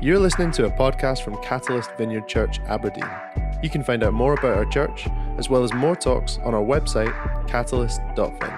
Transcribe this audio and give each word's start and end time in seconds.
You're 0.00 0.20
listening 0.20 0.52
to 0.52 0.66
a 0.66 0.70
podcast 0.70 1.22
from 1.22 1.42
Catalyst 1.42 1.90
Vineyard 1.98 2.28
Church, 2.28 2.60
Aberdeen. 2.68 3.10
You 3.64 3.68
can 3.68 3.82
find 3.82 4.04
out 4.04 4.12
more 4.12 4.34
about 4.34 4.56
our 4.56 4.64
church, 4.64 5.08
as 5.38 5.50
well 5.50 5.64
as 5.64 5.74
more 5.74 5.96
talks, 5.96 6.38
on 6.44 6.54
our 6.54 6.62
website, 6.62 7.12
catalyst.vin. 7.48 8.52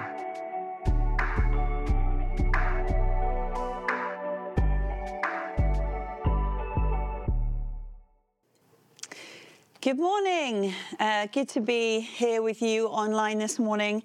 Good 9.81 9.97
morning. 9.97 10.75
Uh, 10.99 11.25
good 11.25 11.49
to 11.49 11.59
be 11.59 12.01
here 12.01 12.43
with 12.43 12.61
you 12.61 12.85
online 12.85 13.39
this 13.39 13.57
morning. 13.57 14.03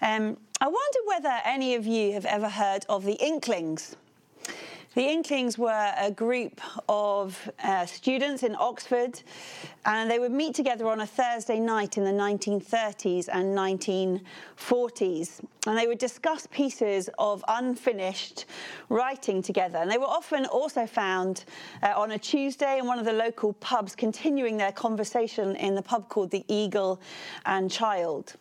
Um, 0.00 0.36
I 0.60 0.66
wonder 0.66 0.98
whether 1.06 1.38
any 1.44 1.76
of 1.76 1.86
you 1.86 2.14
have 2.14 2.26
ever 2.26 2.48
heard 2.48 2.84
of 2.88 3.04
the 3.04 3.14
Inklings. 3.24 3.94
The 4.94 5.08
Inklings 5.08 5.56
were 5.56 5.94
a 5.96 6.10
group 6.10 6.60
of 6.86 7.50
uh, 7.64 7.86
students 7.86 8.42
in 8.42 8.54
Oxford, 8.58 9.22
and 9.86 10.10
they 10.10 10.18
would 10.18 10.32
meet 10.32 10.54
together 10.54 10.86
on 10.86 11.00
a 11.00 11.06
Thursday 11.06 11.58
night 11.58 11.96
in 11.96 12.04
the 12.04 12.10
1930s 12.10 13.30
and 13.32 13.56
1940s. 13.56 15.40
And 15.66 15.78
they 15.78 15.86
would 15.86 15.96
discuss 15.96 16.46
pieces 16.48 17.08
of 17.18 17.42
unfinished 17.48 18.44
writing 18.90 19.40
together. 19.40 19.78
And 19.78 19.90
they 19.90 19.96
were 19.96 20.04
often 20.04 20.44
also 20.44 20.84
found 20.84 21.46
uh, 21.82 21.94
on 21.96 22.10
a 22.10 22.18
Tuesday 22.18 22.78
in 22.78 22.86
one 22.86 22.98
of 22.98 23.06
the 23.06 23.14
local 23.14 23.54
pubs, 23.54 23.96
continuing 23.96 24.58
their 24.58 24.72
conversation 24.72 25.56
in 25.56 25.74
the 25.74 25.82
pub 25.82 26.10
called 26.10 26.30
the 26.30 26.44
Eagle 26.48 27.00
and 27.46 27.70
Child. 27.70 28.34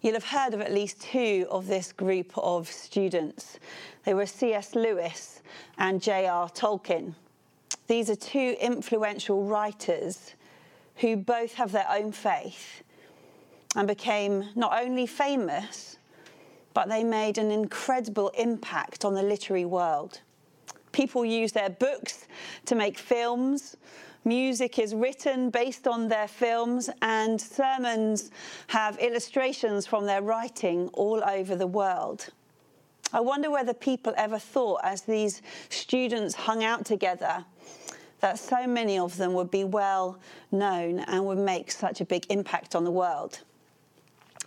You'll 0.00 0.14
have 0.14 0.24
heard 0.24 0.54
of 0.54 0.60
at 0.60 0.72
least 0.72 1.00
two 1.00 1.46
of 1.50 1.66
this 1.66 1.92
group 1.92 2.32
of 2.36 2.70
students. 2.70 3.58
They 4.04 4.14
were 4.14 4.26
C.S. 4.26 4.74
Lewis 4.74 5.42
and 5.78 6.00
J.R. 6.00 6.48
Tolkien. 6.50 7.14
These 7.86 8.10
are 8.10 8.16
two 8.16 8.56
influential 8.60 9.44
writers 9.44 10.34
who 10.96 11.16
both 11.16 11.54
have 11.54 11.72
their 11.72 11.86
own 11.90 12.12
faith 12.12 12.82
and 13.74 13.86
became 13.86 14.48
not 14.54 14.82
only 14.82 15.06
famous, 15.06 15.98
but 16.74 16.88
they 16.88 17.04
made 17.04 17.38
an 17.38 17.50
incredible 17.50 18.28
impact 18.30 19.04
on 19.04 19.14
the 19.14 19.22
literary 19.22 19.64
world. 19.64 20.20
People 20.92 21.24
use 21.24 21.52
their 21.52 21.70
books 21.70 22.26
to 22.64 22.74
make 22.74 22.98
films. 22.98 23.76
Music 24.26 24.80
is 24.80 24.92
written 24.92 25.50
based 25.50 25.86
on 25.86 26.08
their 26.08 26.26
films, 26.26 26.90
and 27.00 27.40
sermons 27.40 28.32
have 28.66 28.98
illustrations 28.98 29.86
from 29.86 30.04
their 30.04 30.20
writing 30.20 30.88
all 30.94 31.22
over 31.22 31.54
the 31.54 31.66
world. 31.66 32.30
I 33.12 33.20
wonder 33.20 33.52
whether 33.52 33.72
people 33.72 34.12
ever 34.16 34.40
thought, 34.40 34.80
as 34.82 35.02
these 35.02 35.42
students 35.68 36.34
hung 36.34 36.64
out 36.64 36.84
together, 36.84 37.44
that 38.18 38.40
so 38.40 38.66
many 38.66 38.98
of 38.98 39.16
them 39.16 39.32
would 39.34 39.52
be 39.52 39.62
well 39.62 40.18
known 40.50 40.98
and 40.98 41.24
would 41.24 41.38
make 41.38 41.70
such 41.70 42.00
a 42.00 42.04
big 42.04 42.26
impact 42.28 42.74
on 42.74 42.82
the 42.82 42.90
world. 42.90 43.42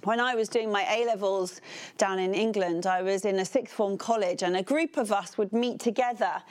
When 0.10 0.20
I 0.20 0.34
was 0.34 0.50
doing 0.50 0.72
my 0.72 0.88
A 0.90 1.06
levels 1.06 1.62
down 2.00 2.18
in 2.18 2.34
England, 2.34 2.88
I 2.88 3.04
was 3.04 3.26
in 3.26 3.38
a 3.38 3.46
sixth 3.46 3.76
form 3.76 3.96
college, 3.96 4.42
and 4.42 4.58
a 4.58 4.64
group 4.64 4.98
of 4.98 5.12
us 5.12 5.38
would 5.38 5.54
meet 5.54 5.80
together 5.80 6.42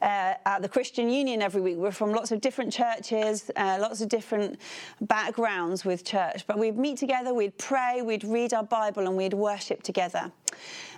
uh, 0.00 0.34
at 0.46 0.62
the 0.62 0.68
Christian 0.68 1.10
Union 1.10 1.42
every 1.42 1.60
week. 1.60 1.76
We're 1.76 1.90
from 1.90 2.12
lots 2.12 2.30
of 2.30 2.40
different 2.40 2.72
churches, 2.72 3.50
uh, 3.56 3.78
lots 3.80 4.00
of 4.00 4.08
different 4.08 4.60
backgrounds 5.00 5.84
with 5.84 6.04
church, 6.04 6.46
but 6.46 6.56
we'd 6.56 6.78
meet 6.78 6.98
together, 6.98 7.34
we'd 7.34 7.58
pray, 7.58 8.00
we'd 8.00 8.22
read 8.22 8.54
our 8.54 8.62
Bible, 8.62 9.08
and 9.08 9.16
we'd 9.16 9.34
worship 9.34 9.82
together. 9.82 10.30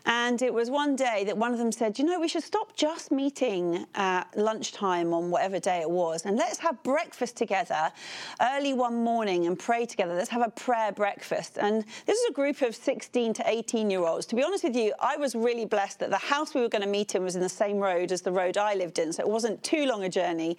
And 0.04 0.42
it 0.42 0.52
was 0.52 0.68
one 0.68 0.96
day 0.96 1.22
that 1.24 1.36
one 1.36 1.52
of 1.52 1.58
them 1.58 1.70
said, 1.70 1.98
You 1.98 2.04
know, 2.04 2.18
we 2.18 2.26
should 2.26 2.42
stop 2.42 2.76
just 2.76 3.12
meeting 3.12 3.86
at 3.94 4.24
lunchtime 4.36 5.14
on 5.14 5.30
whatever 5.30 5.60
day 5.60 5.80
it 5.80 5.90
was, 5.90 6.24
and 6.24 6.36
let's 6.36 6.58
have 6.58 6.82
breakfast 6.82 7.36
together 7.36 7.92
early 8.40 8.72
one 8.72 9.04
morning 9.04 9.46
and 9.46 9.56
pray 9.56 9.86
together. 9.86 10.14
Let's 10.14 10.30
have 10.30 10.42
a 10.42 10.50
prayer 10.50 10.90
breakfast. 10.90 11.56
And 11.58 11.84
this 12.06 12.18
is 12.18 12.30
a 12.30 12.32
group 12.32 12.62
of 12.62 12.74
16 12.74 13.32
to 13.34 13.48
18 13.48 13.90
year 13.90 14.00
olds. 14.00 14.26
To 14.26 14.34
be 14.34 14.42
honest 14.42 14.64
with 14.64 14.74
you, 14.74 14.92
I 14.98 15.16
was 15.16 15.34
really 15.34 15.66
blessed 15.66 16.00
that 16.00 16.10
the 16.10 16.18
house 16.18 16.52
we 16.52 16.60
were 16.60 16.68
going 16.68 16.82
to 16.82 16.88
meet 16.88 17.14
in 17.14 17.22
was 17.22 17.36
in 17.36 17.42
the 17.42 17.48
same 17.48 17.78
road 17.78 18.10
as 18.10 18.22
the 18.22 18.32
road 18.32 18.56
I 18.58 18.74
lived 18.74 18.98
in, 18.98 19.12
so 19.12 19.22
it 19.22 19.28
wasn't 19.28 19.62
too 19.62 19.86
long 19.86 20.02
a 20.02 20.08
journey 20.08 20.56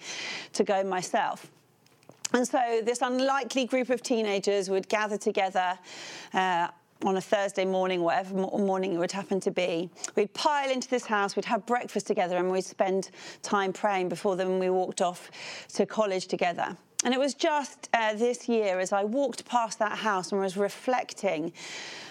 to 0.54 0.64
go 0.64 0.82
myself. 0.82 1.50
And 2.32 2.48
so 2.48 2.80
this 2.82 3.00
unlikely 3.02 3.66
group 3.66 3.90
of 3.90 4.02
teenagers 4.02 4.68
would 4.68 4.88
gather 4.88 5.16
together. 5.16 5.78
Uh, 6.32 6.68
on 7.04 7.16
a 7.16 7.20
Thursday 7.20 7.64
morning, 7.64 8.02
whatever 8.02 8.34
morning 8.34 8.94
it 8.94 8.98
would 8.98 9.12
happen 9.12 9.38
to 9.40 9.50
be. 9.50 9.90
We'd 10.16 10.32
pile 10.32 10.70
into 10.70 10.88
this 10.88 11.04
house, 11.04 11.36
we'd 11.36 11.44
have 11.44 11.66
breakfast 11.66 12.06
together, 12.06 12.36
and 12.36 12.50
we'd 12.50 12.64
spend 12.64 13.10
time 13.42 13.72
praying 13.72 14.08
before 14.08 14.36
then 14.36 14.58
we 14.58 14.70
walked 14.70 15.02
off 15.02 15.30
to 15.74 15.86
college 15.86 16.26
together. 16.26 16.76
And 17.04 17.12
it 17.12 17.20
was 17.20 17.34
just 17.34 17.90
uh, 17.92 18.14
this 18.14 18.48
year, 18.48 18.78
as 18.80 18.90
I 18.90 19.04
walked 19.04 19.44
past 19.44 19.78
that 19.78 19.98
house 19.98 20.32
and 20.32 20.40
was 20.40 20.56
reflecting 20.56 21.52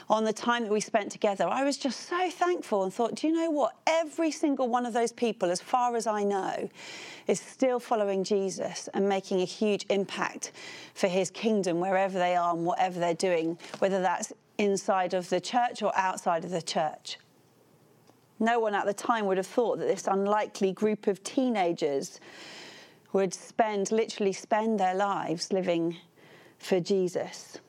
on 0.08 0.24
the 0.24 0.34
time 0.34 0.64
that 0.64 0.72
we 0.72 0.80
spent 0.80 1.12
together, 1.12 1.48
I 1.48 1.64
was 1.64 1.78
just 1.78 2.02
so 2.02 2.30
thankful 2.30 2.84
and 2.84 2.94
thought, 2.94 3.16
do 3.16 3.28
you 3.28 3.34
know 3.34 3.50
what? 3.50 3.76
Every 3.88 4.30
single 4.30 4.68
one 4.68 4.86
of 4.86 4.94
those 4.94 5.12
people, 5.12 5.50
as 5.50 5.60
far 5.60 5.96
as 5.96 6.06
I 6.06 6.24
know, 6.24 6.70
is 7.26 7.40
still 7.40 7.80
following 7.80 8.24
Jesus 8.24 8.88
and 8.94 9.10
making 9.10 9.42
a 9.42 9.46
huge 9.46 9.88
impact 9.90 10.52
for 10.94 11.08
his 11.08 11.32
kingdom 11.32 11.80
wherever 11.80 12.20
they 12.20 12.36
are 12.36 12.54
and 12.54 12.64
whatever 12.64 13.00
they're 13.00 13.16
doing, 13.16 13.58
whether 13.80 14.00
that's 14.00 14.32
inside 14.64 15.14
of 15.14 15.30
the 15.30 15.42
church 15.42 15.82
or 15.82 15.92
outside 15.96 16.46
of 16.46 16.52
the 16.52 16.62
church. 16.62 17.18
No 18.40 18.60
one 18.60 18.74
at 18.76 18.86
the 18.86 18.94
time 18.94 19.26
would 19.28 19.38
have 19.38 19.48
thought 19.48 19.80
that 19.80 19.88
this 19.88 20.08
unlikely 20.08 20.72
group 20.72 21.08
of 21.08 21.24
teenagers 21.24 22.20
would 23.14 23.34
spend, 23.34 23.92
literally 23.92 24.34
spend 24.34 24.80
their 24.80 24.96
lives 24.96 25.54
living 25.54 25.98
for 26.58 26.80
Jesus. 26.80 27.60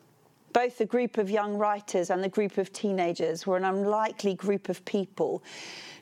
Both 0.52 0.78
the 0.78 0.86
group 0.86 1.18
of 1.18 1.28
young 1.28 1.56
writers 1.56 2.10
and 2.10 2.22
the 2.22 2.28
group 2.28 2.58
of 2.58 2.72
teenagers 2.72 3.46
were 3.46 3.56
an 3.56 3.64
unlikely 3.64 4.34
group 4.34 4.68
of 4.68 4.84
people 4.84 5.42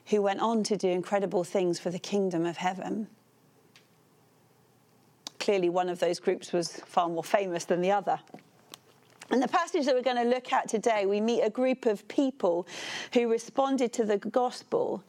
who 0.07 0.23
went 0.23 0.41
on 0.41 0.63
to 0.65 0.77
do 0.77 0.89
incredible 0.89 1.43
things 1.43 1.79
for 1.79 1.91
the 1.91 1.99
kingdom 1.99 2.45
of 2.45 2.59
heaven. 2.59 3.09
Clearly, 5.41 5.71
one 5.71 5.89
of 5.89 5.99
those 5.99 6.21
groups 6.21 6.53
was 6.53 6.77
far 6.87 7.09
more 7.09 7.25
famous 7.25 7.65
than 7.65 7.81
the 7.81 7.91
other. 7.91 8.21
In 9.33 9.41
the 9.41 9.49
passage 9.49 9.87
that 9.87 9.95
we're 9.95 10.03
going 10.03 10.23
to 10.23 10.29
look 10.29 10.53
at 10.53 10.69
today, 10.69 11.07
we 11.07 11.19
meet 11.19 11.41
a 11.41 11.49
group 11.49 11.87
of 11.87 12.07
people 12.07 12.67
who 13.15 13.31
responded 13.31 13.91
to 13.95 14.05
the 14.05 14.19
gospel. 14.19 15.03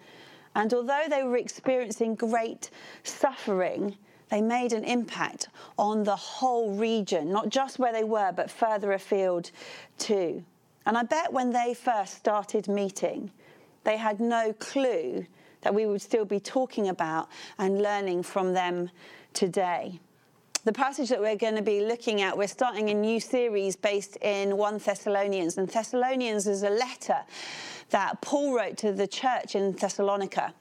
And 0.56 0.74
although 0.74 1.04
they 1.10 1.24
were 1.24 1.36
experiencing 1.36 2.16
great 2.16 2.70
suffering, 3.04 3.98
they 4.30 4.40
made 4.40 4.72
an 4.72 4.86
impact 4.86 5.50
on 5.78 6.06
the 6.06 6.16
whole 6.16 6.72
region, 6.72 7.34
not 7.34 7.50
just 7.50 7.80
where 7.80 7.92
they 7.92 8.06
were, 8.06 8.32
but 8.32 8.50
further 8.50 8.94
afield 8.94 9.52
too. 9.98 10.42
And 10.86 10.98
I 10.98 11.04
bet 11.04 11.34
when 11.34 11.52
they 11.52 11.74
first 11.74 12.14
started 12.14 12.70
meeting, 12.70 13.30
they 13.84 13.98
had 13.98 14.22
no 14.22 14.54
clue 14.54 15.26
that 15.64 15.76
we 15.76 15.86
would 15.86 16.02
still 16.02 16.26
be 16.26 16.40
talking 16.40 16.88
about 16.88 17.28
and 17.58 17.82
learning 17.82 18.24
from 18.24 18.54
them 18.54 18.90
today 19.34 20.00
the 20.66 20.74
passage 20.74 21.10
that 21.10 21.20
we're 21.20 21.36
going 21.36 21.56
to 21.56 21.62
be 21.62 21.82
looking 21.82 22.22
at, 22.22 22.38
we're 22.38 22.48
starting 22.48 22.90
a 22.90 22.94
new 22.94 23.20
series 23.20 23.76
based 23.76 24.18
in 24.22 24.56
1 24.56 24.78
Thessalonians. 24.78 25.58
And 25.58 25.68
Thessalonians 25.68 26.48
is 26.48 26.64
a 26.64 26.70
letter 26.70 27.18
that 27.90 28.22
Paul 28.22 28.56
wrote 28.56 28.78
to 28.78 28.94
the 28.94 29.08
church 29.08 29.56
in 29.56 29.74
Thessalonica. 29.74 30.54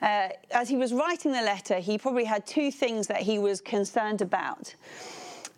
Uh, 0.00 0.30
as 0.50 0.68
he 0.68 0.76
was 0.76 0.92
writing 0.92 1.30
the 1.30 1.42
letter, 1.42 1.78
he 1.78 1.96
probably 1.96 2.24
had 2.24 2.44
two 2.44 2.72
things 2.72 3.06
that 3.06 3.22
he 3.22 3.38
was 3.38 3.60
concerned 3.60 4.20
about. 4.20 4.74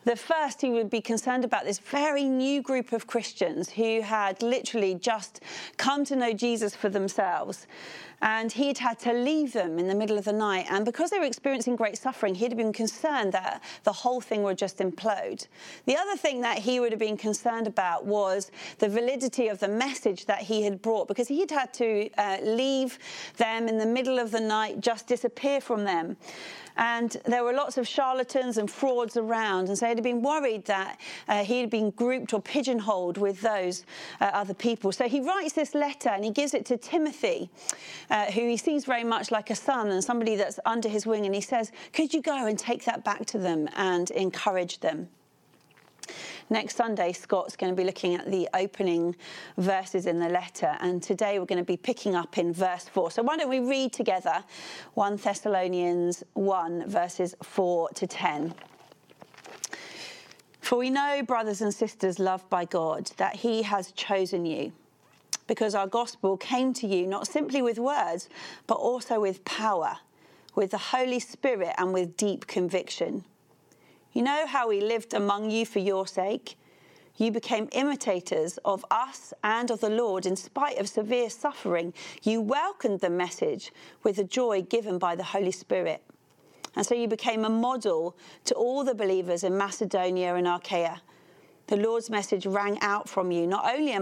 The 0.05 0.17
first, 0.17 0.61
he 0.61 0.69
would 0.69 0.91
be 0.91 1.01
concerned 1.01 1.47
about 1.47 1.65
this 1.65 1.79
very 1.79 2.25
new 2.25 2.61
group 2.61 2.93
of 2.93 3.07
Christians 3.07 3.71
who 3.71 4.03
had 4.03 4.43
literally 4.43 4.97
just 4.97 5.41
come 5.79 6.05
to 6.05 6.15
know 6.15 6.35
Jesus 6.35 6.77
for 6.77 6.91
themselves 6.91 7.67
and 8.25 8.51
he'd 8.53 8.79
had 8.79 8.99
to 8.99 9.13
leave 9.13 9.53
them 9.53 9.79
in 9.79 9.87
the 9.87 9.95
middle 9.95 10.17
of 10.17 10.25
the 10.25 10.33
night. 10.33 10.65
And 10.71 10.83
because 10.87 11.11
they 11.11 11.19
were 11.19 11.27
experiencing 11.27 11.77
great 11.77 11.99
suffering, 11.99 12.35
he'd 12.35 12.53
have 12.53 12.57
been 12.57 12.73
concerned 12.73 13.33
that 13.33 13.63
the 13.85 13.93
whole 13.93 14.23
thing 14.23 14.43
would 14.45 14.57
just 14.57 14.79
implode. 14.79 15.47
The 15.85 15.97
other 15.97 16.17
thing 16.17 16.41
that 16.41 16.59
he 16.59 16.81
would 16.81 16.91
have 16.91 16.99
been 16.99 17.19
concerned 17.19 17.67
about 17.67 18.07
was 18.07 18.51
the 18.79 18.89
validity 18.89 19.49
of 19.49 19.61
the 19.61 19.69
message 19.69 20.25
that 20.25 20.41
he 20.41 20.63
had 20.63 20.81
brought, 20.81 21.07
because 21.07 21.29
he'd 21.29 21.51
had 21.51 21.75
to 21.75 22.09
uh, 22.17 22.39
leave 22.43 22.99
them 23.37 23.69
in 23.69 23.77
the 23.77 23.87
middle 23.87 24.19
of 24.19 24.31
the 24.31 24.41
night, 24.41 24.81
just 24.81 25.07
disappear 25.07 25.61
from 25.61 25.85
them. 25.85 26.17
And 26.77 27.17
there 27.25 27.45
were 27.45 27.53
lots 27.53 27.79
of 27.79 27.87
charlatans 27.87 28.59
and 28.59 28.71
frauds 28.71 29.17
around. 29.17 29.69
And 29.69 29.79
so 29.79 29.87
he'd 29.87 30.03
been 30.03 30.23
worried 30.23 30.65
that 30.65 31.01
uh, 31.29 31.45
he'd 31.45 31.71
been 31.71 31.91
grouped 31.91 32.33
or 32.35 32.43
pigeonholed 32.43 33.17
with 33.17 33.41
those 33.41 33.85
uh, 34.21 34.25
other 34.33 34.55
people. 34.55 34.91
So 34.91 35.09
he 35.09 35.21
writes 35.21 35.53
this 35.53 35.75
letter 35.75 36.09
and 36.09 36.25
he 36.25 36.31
gives 36.31 36.53
it 36.55 36.67
to 36.67 36.77
Timothy, 36.77 37.49
uh, 38.15 38.31
who 38.31 38.49
he 38.49 38.57
sees 38.57 38.85
very 38.85 39.03
much 39.03 39.33
like 39.33 39.51
a 39.51 39.57
son 39.57 39.91
and 39.91 40.03
somebody 40.03 40.37
that's 40.37 40.61
under 40.65 40.89
his 40.89 41.05
wing. 41.05 41.27
And 41.27 41.35
he 41.35 41.41
says, 41.41 41.73
Could 41.93 42.15
you 42.15 42.23
go 42.23 42.47
and 42.47 42.57
take 42.57 42.85
that 42.85 43.03
back 43.03 43.27
to 43.27 43.39
them 43.39 43.69
and 43.75 44.09
encourage 44.13 44.79
them? 44.79 45.09
Next 46.49 46.77
Sunday, 46.77 47.13
Scott's 47.13 47.57
going 47.57 47.75
to 47.75 47.77
be 47.77 47.85
looking 47.85 48.15
at 48.15 48.31
the 48.31 48.49
opening 48.55 49.17
verses 49.57 50.07
in 50.07 50.21
the 50.21 50.29
letter, 50.29 50.77
and 50.81 51.03
today 51.03 51.39
we're 51.39 51.47
going 51.47 51.59
to 51.59 51.65
be 51.65 51.77
picking 51.77 52.15
up 52.15 52.39
in 52.39 52.53
verse 52.53 52.85
4. 52.85 53.11
So, 53.11 53.23
why 53.23 53.37
don't 53.37 53.49
we 53.49 53.61
read 53.61 53.93
together 53.93 54.45
1 54.93 55.17
Thessalonians 55.17 56.23
1, 56.35 56.89
verses 56.89 57.35
4 57.43 57.89
to 57.89 58.07
10. 58.07 58.55
For 60.61 60.79
we 60.79 60.91
know, 60.91 61.23
brothers 61.27 61.63
and 61.63 61.75
sisters 61.75 62.19
loved 62.19 62.49
by 62.49 62.67
God, 62.67 63.11
that 63.17 63.37
He 63.37 63.63
has 63.63 63.91
chosen 63.93 64.47
you, 64.47 64.73
because 65.47 65.75
our 65.75 65.87
gospel 65.87 66.37
came 66.37 66.73
to 66.75 66.87
you 66.87 67.07
not 67.07 67.27
simply 67.27 67.63
with 67.63 67.79
words, 67.79 68.29
but 68.67 68.75
also 68.75 69.21
with 69.21 69.45
power, 69.45 69.99
with 70.55 70.71
the 70.71 70.79
Holy 70.79 71.21
Spirit, 71.21 71.75
and 71.79 71.93
with 71.93 72.17
deep 72.17 72.47
conviction. 72.47 73.25
You 74.13 74.23
know 74.23 74.47
how 74.47 74.69
we 74.69 74.81
lived 74.81 75.13
among 75.13 75.51
you 75.51 75.67
for 75.67 75.81
your 75.81 76.07
sake. 76.07 76.57
You 77.17 77.31
became 77.31 77.69
imitators 77.73 78.59
of 78.65 78.85
us 78.91 79.33
and 79.43 79.71
of 79.71 79.81
the 79.81 79.91
Lord 79.91 80.27
in 80.27 80.37
spite 80.37 80.79
of 80.79 80.89
severe 80.89 81.31
suffering. 81.31 81.93
You 82.23 82.41
welcomed 82.41 83.01
the 83.01 83.11
message 83.11 83.73
with 84.03 84.17
the 84.17 84.25
joy 84.25 84.63
given 84.63 84.99
by 84.99 85.15
the 85.15 85.23
Holy 85.23 85.53
Spirit. 85.53 86.03
And 86.77 86.85
so 86.85 86.95
you 86.95 87.07
became 87.07 87.45
a 87.45 87.51
model 87.51 88.17
to 88.47 88.55
all 88.55 88.83
the 88.83 88.95
believers 88.95 89.45
in 89.45 89.57
Macedonia 89.57 90.35
and 90.35 90.47
Achaia. 90.47 91.03
The 91.69 91.77
Lord's 91.77 92.11
message 92.11 92.47
rang 92.47 92.79
out 92.81 93.09
from 93.09 93.31
you, 93.31 93.47
not 93.47 93.73
only 93.73 93.93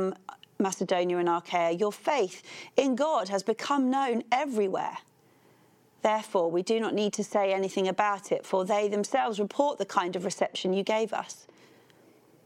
Macedonia 0.62 1.18
and 1.18 1.28
Achaia, 1.28 1.72
your 1.72 1.92
faith 1.92 2.42
in 2.76 2.94
God 2.94 3.28
has 3.28 3.42
become 3.42 3.90
known 3.90 4.22
everywhere. 4.32 4.98
Therefore, 6.02 6.50
we 6.50 6.62
do 6.62 6.80
not 6.80 6.94
need 6.94 7.12
to 7.14 7.24
say 7.24 7.52
anything 7.52 7.86
about 7.86 8.32
it, 8.32 8.44
for 8.44 8.64
they 8.64 8.88
themselves 8.88 9.38
report 9.38 9.78
the 9.78 9.86
kind 9.86 10.16
of 10.16 10.24
reception 10.24 10.72
you 10.72 10.82
gave 10.82 11.12
us. 11.12 11.46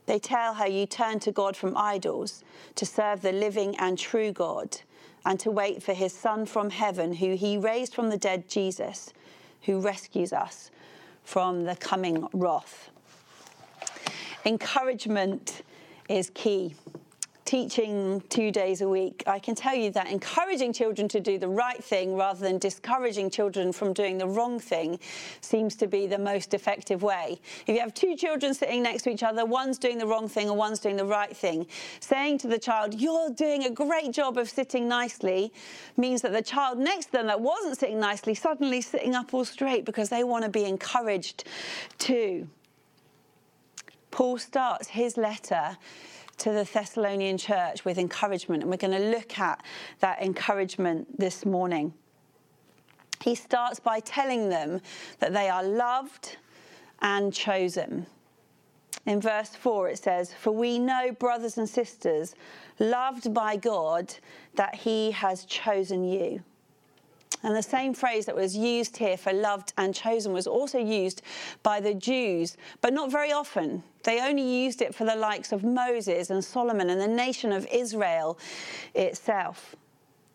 They 0.06 0.18
tell 0.18 0.54
how 0.54 0.66
you 0.66 0.86
turned 0.86 1.22
to 1.22 1.32
God 1.32 1.56
from 1.56 1.76
idols 1.76 2.44
to 2.76 2.86
serve 2.86 3.22
the 3.22 3.32
living 3.32 3.76
and 3.78 3.98
true 3.98 4.30
God 4.30 4.78
and 5.24 5.40
to 5.40 5.50
wait 5.50 5.82
for 5.82 5.94
his 5.94 6.12
Son 6.12 6.46
from 6.46 6.70
heaven, 6.70 7.14
who 7.14 7.34
he 7.34 7.58
raised 7.58 7.94
from 7.94 8.10
the 8.10 8.16
dead, 8.16 8.48
Jesus, 8.48 9.12
who 9.62 9.80
rescues 9.80 10.32
us 10.32 10.70
from 11.24 11.64
the 11.64 11.74
coming 11.76 12.28
wrath. 12.32 12.90
Encouragement 14.44 15.62
is 16.08 16.30
key 16.30 16.76
teaching 17.46 18.22
two 18.28 18.50
days 18.50 18.80
a 18.80 18.88
week, 18.88 19.22
I 19.26 19.38
can 19.38 19.54
tell 19.54 19.74
you 19.74 19.90
that 19.92 20.10
encouraging 20.10 20.72
children 20.72 21.08
to 21.08 21.20
do 21.20 21.38
the 21.38 21.48
right 21.48 21.82
thing 21.82 22.16
rather 22.16 22.40
than 22.40 22.58
discouraging 22.58 23.30
children 23.30 23.72
from 23.72 23.92
doing 23.92 24.18
the 24.18 24.26
wrong 24.26 24.58
thing 24.58 24.98
seems 25.40 25.76
to 25.76 25.86
be 25.86 26.06
the 26.06 26.18
most 26.18 26.52
effective 26.52 27.02
way. 27.02 27.40
If 27.66 27.74
you 27.74 27.80
have 27.80 27.94
two 27.94 28.16
children 28.16 28.52
sitting 28.52 28.82
next 28.82 29.04
to 29.04 29.10
each 29.10 29.22
other, 29.22 29.46
one's 29.46 29.78
doing 29.78 29.96
the 29.96 30.06
wrong 30.06 30.28
thing 30.28 30.48
and 30.48 30.58
one's 30.58 30.80
doing 30.80 30.96
the 30.96 31.06
right 31.06 31.34
thing, 31.34 31.66
saying 32.00 32.38
to 32.38 32.48
the 32.48 32.58
child, 32.58 32.94
You're 33.00 33.30
doing 33.30 33.64
a 33.64 33.70
great 33.70 34.12
job 34.12 34.36
of 34.36 34.50
sitting 34.50 34.88
nicely, 34.88 35.52
means 35.96 36.22
that 36.22 36.32
the 36.32 36.42
child 36.42 36.78
next 36.78 37.06
to 37.06 37.12
them 37.12 37.28
that 37.28 37.40
wasn't 37.40 37.78
sitting 37.78 38.00
nicely 38.00 38.34
suddenly 38.34 38.80
sitting 38.80 39.14
up 39.14 39.32
all 39.32 39.44
straight 39.44 39.84
because 39.84 40.08
they 40.08 40.24
want 40.24 40.44
to 40.44 40.50
be 40.50 40.64
encouraged 40.64 41.44
too. 41.98 42.48
Paul 44.10 44.38
starts 44.38 44.88
his 44.88 45.16
letter 45.16 45.76
to 46.38 46.52
the 46.52 46.64
Thessalonian 46.64 47.38
church 47.38 47.84
with 47.84 47.98
encouragement, 47.98 48.62
and 48.62 48.70
we're 48.70 48.76
going 48.76 49.00
to 49.00 49.10
look 49.10 49.38
at 49.38 49.64
that 50.00 50.22
encouragement 50.22 51.18
this 51.18 51.44
morning. 51.46 51.94
He 53.22 53.34
starts 53.34 53.80
by 53.80 54.00
telling 54.00 54.48
them 54.48 54.80
that 55.18 55.32
they 55.32 55.48
are 55.48 55.64
loved 55.64 56.36
and 57.00 57.32
chosen. 57.32 58.06
In 59.06 59.20
verse 59.20 59.50
4, 59.54 59.90
it 59.90 59.98
says, 59.98 60.32
For 60.32 60.50
we 60.50 60.78
know, 60.78 61.12
brothers 61.12 61.58
and 61.58 61.68
sisters, 61.68 62.34
loved 62.78 63.32
by 63.32 63.56
God, 63.56 64.14
that 64.56 64.74
He 64.74 65.12
has 65.12 65.44
chosen 65.44 66.04
you. 66.04 66.42
And 67.46 67.54
the 67.54 67.62
same 67.62 67.94
phrase 67.94 68.26
that 68.26 68.34
was 68.34 68.56
used 68.56 68.96
here 68.96 69.16
for 69.16 69.32
loved 69.32 69.72
and 69.78 69.94
chosen 69.94 70.32
was 70.32 70.48
also 70.48 70.80
used 70.80 71.22
by 71.62 71.78
the 71.78 71.94
Jews, 71.94 72.56
but 72.80 72.92
not 72.92 73.12
very 73.12 73.30
often. 73.30 73.84
They 74.02 74.20
only 74.20 74.42
used 74.42 74.82
it 74.82 74.92
for 74.92 75.04
the 75.04 75.14
likes 75.14 75.52
of 75.52 75.62
Moses 75.62 76.28
and 76.28 76.44
Solomon 76.44 76.90
and 76.90 77.00
the 77.00 77.06
nation 77.06 77.52
of 77.52 77.64
Israel 77.70 78.36
itself. 78.96 79.76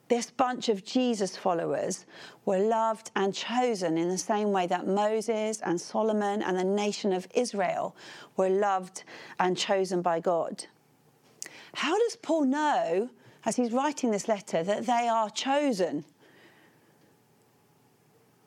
This 0.08 0.32
bunch 0.32 0.70
of 0.70 0.86
Jesus 0.86 1.36
followers 1.36 2.06
were 2.46 2.60
loved 2.60 3.12
and 3.18 3.34
chosen 3.34 3.98
in 3.98 4.08
the 4.08 4.18
same 4.18 4.54
way 4.54 4.66
that 4.68 4.88
Moses 4.88 5.60
and 5.66 5.82
Solomon 5.82 6.42
and 6.42 6.58
the 6.58 6.64
nation 6.64 7.12
of 7.12 7.28
Israel 7.34 7.94
were 8.38 8.50
loved 8.50 9.04
and 9.38 9.58
chosen 9.58 10.02
by 10.02 10.22
God. 10.22 10.66
How 11.74 12.00
does 12.00 12.16
Paul 12.16 12.46
know, 12.46 13.10
as 13.44 13.58
he's 13.58 13.74
writing 13.74 14.12
this 14.12 14.30
letter, 14.30 14.64
that 14.64 14.86
they 14.86 15.10
are 15.10 15.30
chosen? 15.30 16.06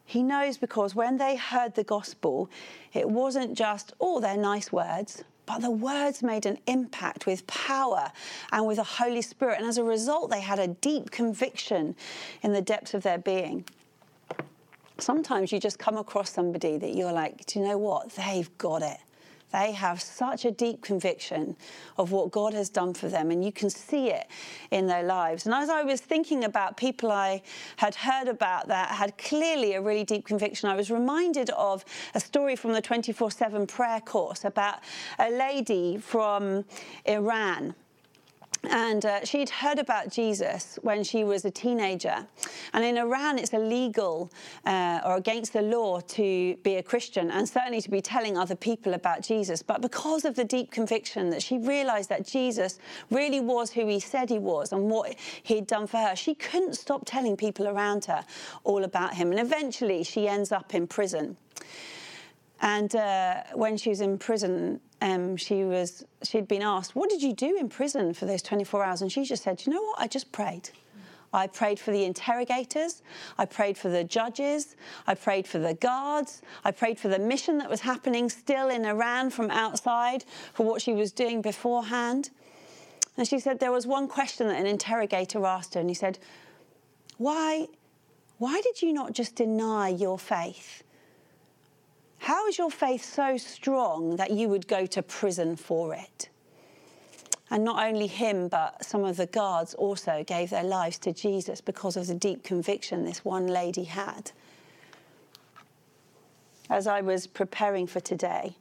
He 0.04 0.22
knows 0.22 0.58
because 0.58 0.94
when 0.94 1.16
they 1.16 1.36
heard 1.36 1.74
the 1.74 1.84
gospel, 1.84 2.50
it 2.92 3.08
wasn't 3.08 3.56
just, 3.56 3.94
oh, 4.00 4.20
they're 4.20 4.36
nice 4.36 4.70
words, 4.70 5.24
but 5.46 5.60
the 5.60 5.70
words 5.70 6.22
made 6.22 6.46
an 6.46 6.58
impact 6.66 7.26
with 7.26 7.46
power 7.46 8.10
and 8.52 8.66
with 8.66 8.76
the 8.76 8.84
Holy 8.84 9.22
Spirit. 9.22 9.58
And 9.58 9.66
as 9.66 9.78
a 9.78 9.84
result, 9.84 10.30
they 10.30 10.40
had 10.40 10.58
a 10.58 10.68
deep 10.68 11.10
conviction 11.10 11.96
in 12.42 12.52
the 12.52 12.62
depths 12.62 12.94
of 12.94 13.02
their 13.02 13.18
being. 13.18 13.64
Sometimes 14.98 15.52
you 15.52 15.58
just 15.58 15.78
come 15.78 15.96
across 15.96 16.30
somebody 16.30 16.78
that 16.78 16.94
you're 16.94 17.12
like, 17.12 17.44
do 17.46 17.58
you 17.58 17.64
know 17.64 17.78
what? 17.78 18.10
They've 18.10 18.56
got 18.58 18.82
it. 18.82 18.98
They 19.54 19.70
have 19.70 20.02
such 20.02 20.44
a 20.44 20.50
deep 20.50 20.82
conviction 20.82 21.56
of 21.96 22.10
what 22.10 22.32
God 22.32 22.54
has 22.54 22.68
done 22.68 22.92
for 22.92 23.08
them, 23.08 23.30
and 23.30 23.44
you 23.44 23.52
can 23.52 23.70
see 23.70 24.10
it 24.10 24.26
in 24.72 24.88
their 24.88 25.04
lives. 25.04 25.46
And 25.46 25.54
as 25.54 25.70
I 25.70 25.84
was 25.84 26.00
thinking 26.00 26.42
about 26.42 26.76
people 26.76 27.12
I 27.12 27.40
had 27.76 27.94
heard 27.94 28.26
about 28.26 28.66
that 28.66 28.88
had 28.88 29.16
clearly 29.16 29.74
a 29.74 29.80
really 29.80 30.02
deep 30.02 30.26
conviction, 30.26 30.68
I 30.68 30.74
was 30.74 30.90
reminded 30.90 31.50
of 31.50 31.84
a 32.16 32.20
story 32.20 32.56
from 32.56 32.72
the 32.72 32.82
24 32.82 33.30
7 33.30 33.64
prayer 33.68 34.00
course 34.00 34.44
about 34.44 34.80
a 35.20 35.30
lady 35.30 35.98
from 35.98 36.64
Iran 37.04 37.76
and 38.70 39.04
uh, 39.04 39.24
she'd 39.24 39.48
heard 39.48 39.78
about 39.78 40.10
Jesus 40.10 40.78
when 40.82 41.04
she 41.04 41.24
was 41.24 41.44
a 41.44 41.50
teenager. 41.50 42.26
And 42.72 42.84
in 42.84 42.96
Iran, 42.96 43.38
it's 43.38 43.52
illegal 43.52 44.30
uh, 44.66 45.00
or 45.04 45.16
against 45.16 45.52
the 45.52 45.62
law 45.62 46.00
to 46.00 46.56
be 46.62 46.76
a 46.76 46.82
Christian 46.82 47.30
and 47.30 47.48
certainly 47.48 47.80
to 47.80 47.90
be 47.90 48.00
telling 48.00 48.36
other 48.36 48.56
people 48.56 48.94
about 48.94 49.22
Jesus. 49.22 49.62
But 49.62 49.80
because 49.80 50.24
of 50.24 50.34
the 50.34 50.44
deep 50.44 50.70
conviction 50.70 51.30
that 51.30 51.42
she 51.42 51.58
realized 51.58 52.08
that 52.10 52.26
Jesus 52.26 52.78
really 53.10 53.40
was 53.40 53.70
who 53.70 53.86
he 53.86 54.00
said 54.00 54.30
he 54.30 54.38
was 54.38 54.72
and 54.72 54.90
what 54.90 55.14
he'd 55.42 55.66
done 55.66 55.86
for 55.86 55.98
her, 55.98 56.16
she 56.16 56.34
couldn't 56.34 56.74
stop 56.74 57.02
telling 57.06 57.36
people 57.36 57.68
around 57.68 58.04
her 58.06 58.24
all 58.64 58.84
about 58.84 59.14
him. 59.14 59.30
And 59.30 59.40
eventually, 59.40 60.02
she 60.04 60.28
ends 60.28 60.52
up 60.52 60.74
in 60.74 60.86
prison. 60.86 61.36
And 62.60 62.94
uh, 62.94 63.42
when 63.54 63.76
she 63.76 63.90
was 63.90 64.00
in 64.00 64.18
prison, 64.18 64.80
um, 65.02 65.36
she 65.36 65.64
was 65.64 66.04
she'd 66.22 66.48
been 66.48 66.62
asked, 66.62 66.94
"What 66.94 67.10
did 67.10 67.22
you 67.22 67.32
do 67.32 67.56
in 67.58 67.68
prison 67.68 68.14
for 68.14 68.26
those 68.26 68.42
24 68.42 68.84
hours?" 68.84 69.02
And 69.02 69.10
she 69.12 69.24
just 69.24 69.42
said, 69.42 69.66
"You 69.66 69.72
know 69.72 69.82
what? 69.82 70.00
I 70.00 70.06
just 70.06 70.32
prayed." 70.32 70.70
I 71.34 71.48
prayed 71.48 71.80
for 71.80 71.90
the 71.90 72.04
interrogators. 72.04 73.02
I 73.36 73.44
prayed 73.44 73.76
for 73.76 73.88
the 73.88 74.04
judges. 74.04 74.76
I 75.06 75.14
prayed 75.14 75.48
for 75.48 75.58
the 75.58 75.74
guards. 75.74 76.42
I 76.64 76.70
prayed 76.70 76.96
for 76.98 77.08
the 77.08 77.18
mission 77.18 77.58
that 77.58 77.68
was 77.68 77.80
happening 77.80 78.30
still 78.30 78.68
in 78.70 78.84
Iran 78.84 79.30
from 79.30 79.50
outside 79.50 80.24
for 80.52 80.64
what 80.64 80.80
she 80.80 80.92
was 80.92 81.10
doing 81.10 81.42
beforehand. 81.42 82.30
And 83.16 83.26
she 83.26 83.40
said 83.40 83.58
there 83.58 83.72
was 83.72 83.86
one 83.86 84.06
question 84.06 84.46
that 84.48 84.60
an 84.60 84.66
interrogator 84.66 85.44
asked 85.44 85.74
her, 85.74 85.80
and 85.80 85.90
he 85.90 85.94
said, 85.94 86.18
Why, 87.18 87.66
why 88.38 88.60
did 88.60 88.80
you 88.80 88.92
not 88.92 89.12
just 89.12 89.34
deny 89.34 89.88
your 89.88 90.18
faith? 90.18 90.84
How 92.24 92.46
is 92.46 92.56
your 92.56 92.70
faith 92.70 93.04
so 93.04 93.36
strong 93.36 94.16
that 94.16 94.30
you 94.30 94.48
would 94.48 94.66
go 94.66 94.86
to 94.86 95.02
prison 95.02 95.56
for 95.56 95.92
it? 95.94 96.30
And 97.50 97.62
not 97.62 97.86
only 97.86 98.06
him, 98.06 98.48
but 98.48 98.82
some 98.82 99.04
of 99.04 99.18
the 99.18 99.26
guards 99.26 99.74
also 99.74 100.24
gave 100.26 100.48
their 100.48 100.64
lives 100.64 100.96
to 101.00 101.12
Jesus 101.12 101.60
because 101.60 101.98
of 101.98 102.06
the 102.06 102.14
deep 102.14 102.42
conviction 102.42 103.04
this 103.04 103.26
one 103.26 103.46
lady 103.46 103.84
had. 103.84 104.32
As 106.70 106.86
I 106.86 107.02
was 107.02 107.26
preparing 107.26 107.86
for 107.86 108.00
today, 108.00 108.56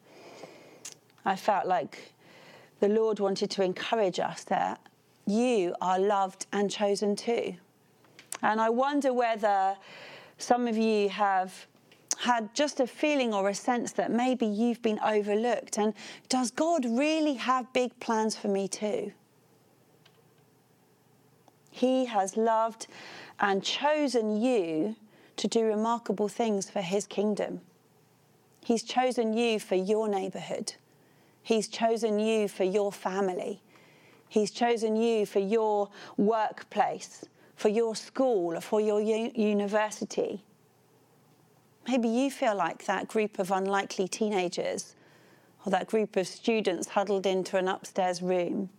I 1.24 1.38
felt 1.38 1.66
like 1.66 2.12
the 2.82 2.90
Lord 2.90 3.22
wanted 3.22 3.50
to 3.52 3.64
encourage 3.64 4.20
us 4.20 4.44
that 4.44 4.82
you 5.26 5.74
are 5.80 6.00
loved 6.00 6.48
and 6.52 6.70
chosen 6.70 7.16
too. 7.16 7.56
And 8.42 8.60
I 8.60 8.70
wonder 8.70 9.14
whether 9.14 9.78
some 10.38 10.68
of 10.68 10.76
you 10.76 11.08
have 11.08 11.66
had 12.24 12.54
just 12.56 12.80
a 12.80 12.88
feeling 12.88 13.34
or 13.34 13.50
a 13.50 13.54
sense 13.54 13.92
that 13.92 14.10
maybe 14.10 14.46
you've 14.46 14.82
been 14.82 15.00
overlooked. 15.00 15.78
And 15.78 15.94
does 16.30 16.52
God 16.52 16.86
really 16.86 17.34
have 17.34 17.72
big 17.74 18.00
plans 18.00 18.34
for 18.34 18.48
me 18.48 18.70
too? 18.70 19.12
He 21.70 22.06
has 22.06 22.38
loved 22.38 22.88
and 23.42 23.62
chosen 23.62 24.42
you 24.42 24.96
to 25.36 25.48
do 25.50 25.66
remarkable 25.66 26.30
things 26.30 26.70
for 26.70 26.82
His 26.82 27.06
kingdom. 27.06 27.60
He's 28.64 28.84
chosen 28.84 29.34
you 29.34 29.60
for 29.60 29.76
your 29.76 30.08
neighbourhood. 30.08 30.76
He's 31.42 31.68
chosen 31.68 32.20
you 32.20 32.48
for 32.48 32.64
your 32.64 32.94
family. 32.94 33.62
He's 34.30 34.52
chosen 34.52 34.96
you 34.96 35.26
for 35.26 35.40
your 35.40 35.90
workplace, 36.16 37.26
for 37.58 37.68
your 37.68 37.98
school, 37.98 38.56
or 38.56 38.62
for 38.62 38.80
your 38.80 39.02
u- 39.02 39.34
university. 39.36 40.42
Maybe 41.88 42.08
you 42.08 42.32
feel 42.32 42.56
like 42.56 42.86
that 42.86 43.08
group 43.08 43.40
of 43.40 43.52
unlikely 43.52 44.08
teenagers 44.08 44.96
or 45.66 45.72
that 45.72 45.88
group 45.88 46.16
of 46.16 46.28
students 46.28 46.90
huddled 46.90 47.26
into 47.26 47.58
an 47.58 47.68
upstairs 47.68 48.22
room. 48.22 48.70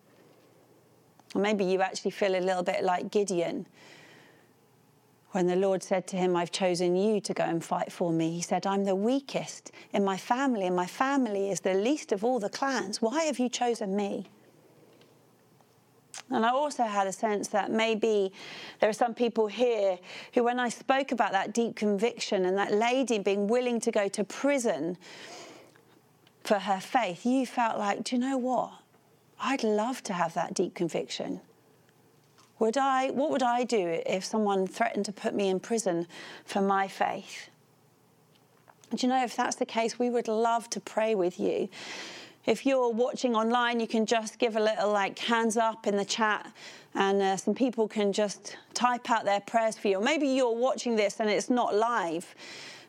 Or 1.34 1.40
maybe 1.40 1.64
you 1.64 1.82
actually 1.82 2.12
feel 2.12 2.36
a 2.36 2.40
little 2.40 2.62
bit 2.62 2.84
like 2.84 3.10
Gideon 3.10 3.66
when 5.34 5.48
the 5.48 5.56
Lord 5.56 5.82
said 5.82 6.06
to 6.08 6.16
him, 6.16 6.36
I've 6.36 6.52
chosen 6.52 6.94
you 6.94 7.20
to 7.22 7.34
go 7.34 7.42
and 7.42 7.62
fight 7.62 7.90
for 7.90 8.12
me, 8.12 8.30
he 8.30 8.40
said, 8.40 8.68
I'm 8.68 8.84
the 8.84 8.94
weakest 8.94 9.72
in 9.92 10.04
my 10.04 10.16
family, 10.16 10.64
and 10.64 10.76
my 10.76 10.86
family 10.86 11.50
is 11.50 11.58
the 11.58 11.74
least 11.74 12.12
of 12.12 12.22
all 12.22 12.38
the 12.38 12.48
clans. 12.48 13.02
Why 13.02 13.24
have 13.24 13.40
you 13.40 13.48
chosen 13.48 13.96
me? 13.96 14.30
And 16.30 16.44
I 16.44 16.50
also 16.50 16.84
had 16.84 17.06
a 17.06 17.12
sense 17.12 17.48
that 17.48 17.70
maybe 17.70 18.32
there 18.80 18.88
are 18.88 18.94
some 18.94 19.14
people 19.14 19.46
here 19.46 19.98
who, 20.32 20.44
when 20.44 20.58
I 20.58 20.68
spoke 20.68 21.12
about 21.12 21.32
that 21.32 21.52
deep 21.52 21.76
conviction 21.76 22.44
and 22.44 22.56
that 22.56 22.72
lady 22.72 23.18
being 23.18 23.46
willing 23.46 23.80
to 23.80 23.90
go 23.90 24.08
to 24.08 24.24
prison 24.24 24.96
for 26.42 26.58
her 26.58 26.80
faith, 26.80 27.24
you 27.24 27.46
felt 27.46 27.78
like, 27.78 28.04
do 28.04 28.16
you 28.16 28.20
know 28.20 28.36
what? 28.36 28.72
I'd 29.40 29.64
love 29.64 30.02
to 30.04 30.12
have 30.12 30.34
that 30.34 30.54
deep 30.54 30.74
conviction. 30.74 31.40
Would 32.58 32.78
I, 32.78 33.10
what 33.10 33.30
would 33.30 33.42
I 33.42 33.64
do 33.64 34.00
if 34.06 34.24
someone 34.24 34.66
threatened 34.66 35.04
to 35.06 35.12
put 35.12 35.34
me 35.34 35.48
in 35.48 35.58
prison 35.58 36.06
for 36.44 36.62
my 36.62 36.86
faith? 36.86 37.48
Do 38.94 39.06
you 39.06 39.12
know, 39.12 39.24
if 39.24 39.34
that's 39.34 39.56
the 39.56 39.66
case, 39.66 39.98
we 39.98 40.08
would 40.08 40.28
love 40.28 40.70
to 40.70 40.80
pray 40.80 41.14
with 41.14 41.40
you. 41.40 41.68
If 42.46 42.66
you're 42.66 42.90
watching 42.90 43.34
online, 43.34 43.80
you 43.80 43.86
can 43.86 44.04
just 44.04 44.38
give 44.38 44.56
a 44.56 44.60
little 44.60 44.92
like 44.92 45.18
hands 45.18 45.56
up 45.56 45.86
in 45.86 45.96
the 45.96 46.04
chat, 46.04 46.52
and 46.94 47.22
uh, 47.22 47.36
some 47.36 47.54
people 47.54 47.88
can 47.88 48.12
just 48.12 48.56
type 48.74 49.10
out 49.10 49.24
their 49.24 49.40
prayers 49.40 49.78
for 49.78 49.88
you. 49.88 49.96
Or 49.96 50.02
maybe 50.02 50.28
you're 50.28 50.54
watching 50.54 50.94
this 50.96 51.20
and 51.20 51.30
it's 51.30 51.48
not 51.48 51.74
live 51.74 52.34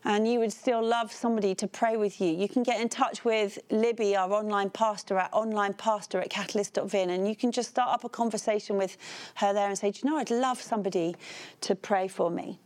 and 0.06 0.28
you 0.28 0.40
would 0.40 0.54
still 0.54 0.84
love 0.84 1.12
somebody 1.12 1.56
to 1.56 1.68
pray 1.68 1.98
with 1.98 2.22
you, 2.22 2.32
you 2.32 2.48
can 2.48 2.62
get 2.62 2.80
in 2.80 2.88
touch 2.88 3.26
with 3.26 3.58
Libby, 3.72 4.16
our 4.16 4.32
online 4.32 4.70
pastor, 4.70 5.18
at 5.18 5.32
onlinepastor 5.32 6.22
at 6.22 6.30
catalyst.vin, 6.30 7.10
and 7.10 7.28
you 7.28 7.36
can 7.36 7.52
just 7.52 7.70
start 7.70 7.90
up 7.90 8.04
a 8.04 8.10
conversation 8.10 8.78
with 8.78 8.98
her 9.36 9.52
there 9.52 9.68
and 9.68 9.78
say, 9.78 9.90
Do 9.90 10.02
you 10.04 10.10
know, 10.12 10.18
I'd 10.18 10.30
love 10.30 10.62
somebody 10.62 11.16
to 11.62 11.74
pray 11.74 12.08
for 12.08 12.30
me. 12.30 12.60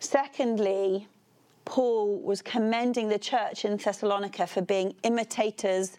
Secondly, 0.00 1.06
Paul 1.66 2.20
was 2.20 2.40
commending 2.40 3.08
the 3.08 3.18
church 3.18 3.64
in 3.64 3.76
Thessalonica 3.76 4.46
for 4.46 4.62
being 4.62 4.94
imitators 5.02 5.98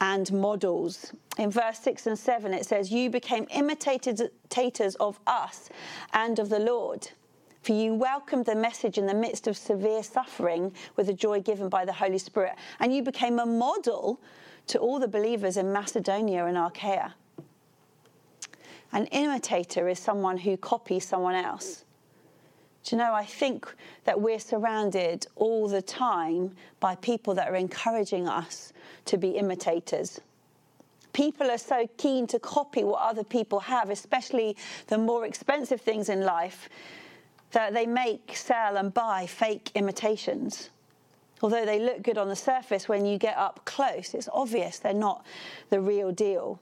and 0.00 0.32
models. 0.32 1.12
In 1.36 1.50
verse 1.50 1.80
6 1.80 2.06
and 2.06 2.18
7, 2.18 2.54
it 2.54 2.64
says, 2.64 2.90
You 2.90 3.10
became 3.10 3.46
imitators 3.50 4.94
of 4.94 5.20
us 5.26 5.68
and 6.14 6.38
of 6.38 6.48
the 6.48 6.60
Lord. 6.60 7.10
For 7.62 7.72
you 7.72 7.94
welcomed 7.94 8.46
the 8.46 8.54
message 8.54 8.96
in 8.96 9.06
the 9.06 9.14
midst 9.14 9.48
of 9.48 9.56
severe 9.56 10.04
suffering 10.04 10.72
with 10.96 11.08
the 11.08 11.12
joy 11.12 11.40
given 11.40 11.68
by 11.68 11.84
the 11.84 11.92
Holy 11.92 12.18
Spirit, 12.18 12.54
and 12.78 12.94
you 12.94 13.02
became 13.02 13.40
a 13.40 13.46
model 13.46 14.20
to 14.68 14.78
all 14.78 15.00
the 15.00 15.08
believers 15.08 15.56
in 15.56 15.72
Macedonia 15.72 16.46
and 16.46 16.56
Achaia. 16.56 17.14
An 18.92 19.06
imitator 19.06 19.88
is 19.88 19.98
someone 19.98 20.38
who 20.38 20.56
copies 20.56 21.04
someone 21.04 21.34
else. 21.34 21.84
Do 22.84 22.96
you 22.96 23.02
know, 23.02 23.12
I 23.12 23.24
think 23.24 23.72
that 24.04 24.20
we're 24.20 24.38
surrounded 24.38 25.26
all 25.36 25.68
the 25.68 25.82
time 25.82 26.52
by 26.80 26.94
people 26.96 27.34
that 27.34 27.48
are 27.48 27.56
encouraging 27.56 28.28
us 28.28 28.72
to 29.06 29.16
be 29.18 29.30
imitators. 29.30 30.20
People 31.12 31.50
are 31.50 31.58
so 31.58 31.88
keen 31.96 32.26
to 32.28 32.38
copy 32.38 32.84
what 32.84 33.02
other 33.02 33.24
people 33.24 33.60
have, 33.60 33.90
especially 33.90 34.56
the 34.86 34.98
more 34.98 35.26
expensive 35.26 35.80
things 35.80 36.08
in 36.08 36.22
life 36.22 36.68
that 37.52 37.72
they 37.72 37.86
make, 37.86 38.36
sell, 38.36 38.76
and 38.76 38.92
buy 38.92 39.26
fake 39.26 39.70
imitations. 39.74 40.70
Although 41.42 41.64
they 41.64 41.78
look 41.78 42.02
good 42.02 42.18
on 42.18 42.28
the 42.28 42.36
surface, 42.36 42.88
when 42.88 43.06
you 43.06 43.16
get 43.16 43.36
up 43.36 43.64
close, 43.64 44.12
it's 44.14 44.28
obvious 44.32 44.78
they're 44.78 44.92
not 44.92 45.24
the 45.70 45.80
real 45.80 46.12
deal. 46.12 46.60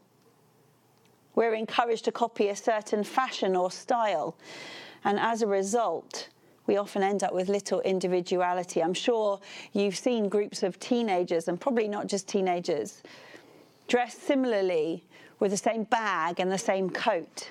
We're 1.35 1.55
encouraged 1.55 2.05
to 2.07 2.13
copy 2.13 2.49
a 2.49 2.57
certain 2.57 3.05
fashion 3.05 3.57
or 3.57 3.71
style, 3.71 4.37
and 5.07 5.21
as 5.21 5.41
a 5.41 5.47
result, 5.47 6.29
we 6.67 6.77
often 6.77 7.05
end 7.05 7.23
up 7.23 7.33
with 7.33 7.49
little 7.49 7.81
individuality. 7.83 8.83
I'm 8.83 8.93
sure 8.93 9.39
you've 9.73 9.97
seen 9.97 10.29
groups 10.29 10.65
of 10.65 10.81
teenagers, 10.81 11.47
and 11.47 11.61
probably 11.61 11.87
not 11.87 12.09
just 12.09 12.27
teenagers, 12.27 13.05
dressed 13.87 14.27
similarly 14.27 15.05
with 15.39 15.53
the 15.53 15.57
same 15.57 15.85
bag 15.85 16.41
and 16.41 16.51
the 16.51 16.59
same 16.59 16.91
coat. 16.91 17.51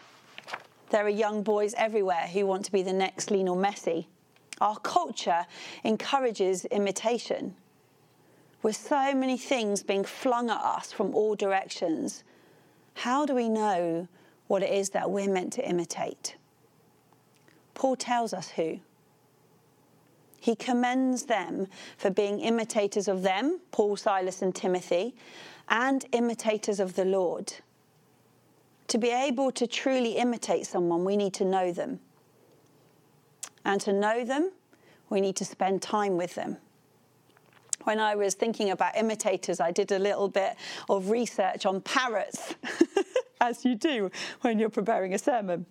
There 0.90 1.06
are 1.06 1.10
young 1.10 1.44
boys 1.44 1.74
everywhere 1.78 2.28
who 2.28 2.46
want 2.46 2.66
to 2.66 2.74
be 2.74 2.84
the 2.84 2.92
next 2.92 3.32
Lionel 3.32 3.56
Messi. 3.56 4.08
Our 4.60 4.78
culture 4.80 5.46
encourages 5.86 6.66
imitation. 6.66 7.56
With 8.64 8.76
so 8.76 9.14
many 9.14 9.38
things 9.38 9.82
being 9.82 10.04
flung 10.04 10.50
at 10.50 10.60
us 10.60 10.92
from 10.92 11.16
all 11.16 11.36
directions, 11.36 12.26
how 12.96 13.26
do 13.26 13.34
we 13.34 13.48
know 13.48 14.10
what 14.48 14.62
it 14.62 14.74
is 14.74 14.90
that 14.90 15.10
we're 15.10 15.32
meant 15.32 15.54
to 15.54 15.66
imitate? 15.66 16.36
Paul 17.76 17.96
tells 17.96 18.34
us 18.34 18.50
who. 18.50 18.80
He 20.40 20.56
commends 20.56 21.24
them 21.24 21.68
for 21.98 22.10
being 22.10 22.40
imitators 22.40 23.08
of 23.08 23.22
them, 23.22 23.60
Paul, 23.72 23.96
Silas, 23.96 24.42
and 24.42 24.56
Timothy, 24.56 25.16
and 25.70 26.06
imitators 26.12 26.80
of 26.80 26.96
the 26.96 27.06
Lord. 27.06 27.54
To 28.88 28.98
be 28.98 29.10
able 29.10 29.52
to 29.54 29.66
truly 29.66 30.18
imitate 30.18 30.68
someone, 30.68 31.04
we 31.06 31.18
need 31.18 31.34
to 31.36 31.46
know 31.46 31.72
them. 31.72 32.00
And 33.64 33.82
to 33.82 33.94
know 33.94 34.24
them, 34.24 34.52
we 35.10 35.22
need 35.22 35.36
to 35.38 35.46
spend 35.46 35.82
time 35.82 36.18
with 36.18 36.36
them. 36.36 36.58
When 37.86 38.00
I 38.00 38.16
was 38.16 38.34
thinking 38.34 38.72
about 38.72 38.98
imitators, 38.98 39.60
I 39.60 39.72
did 39.72 39.92
a 39.92 40.00
little 40.00 40.28
bit 40.28 40.56
of 40.90 41.12
research 41.12 41.68
on 41.68 41.82
parrots, 41.82 42.56
as 43.42 43.64
you 43.64 43.76
do 43.76 44.10
when 44.42 44.58
you're 44.58 44.70
preparing 44.70 45.14
a 45.14 45.20
sermon. 45.20 45.68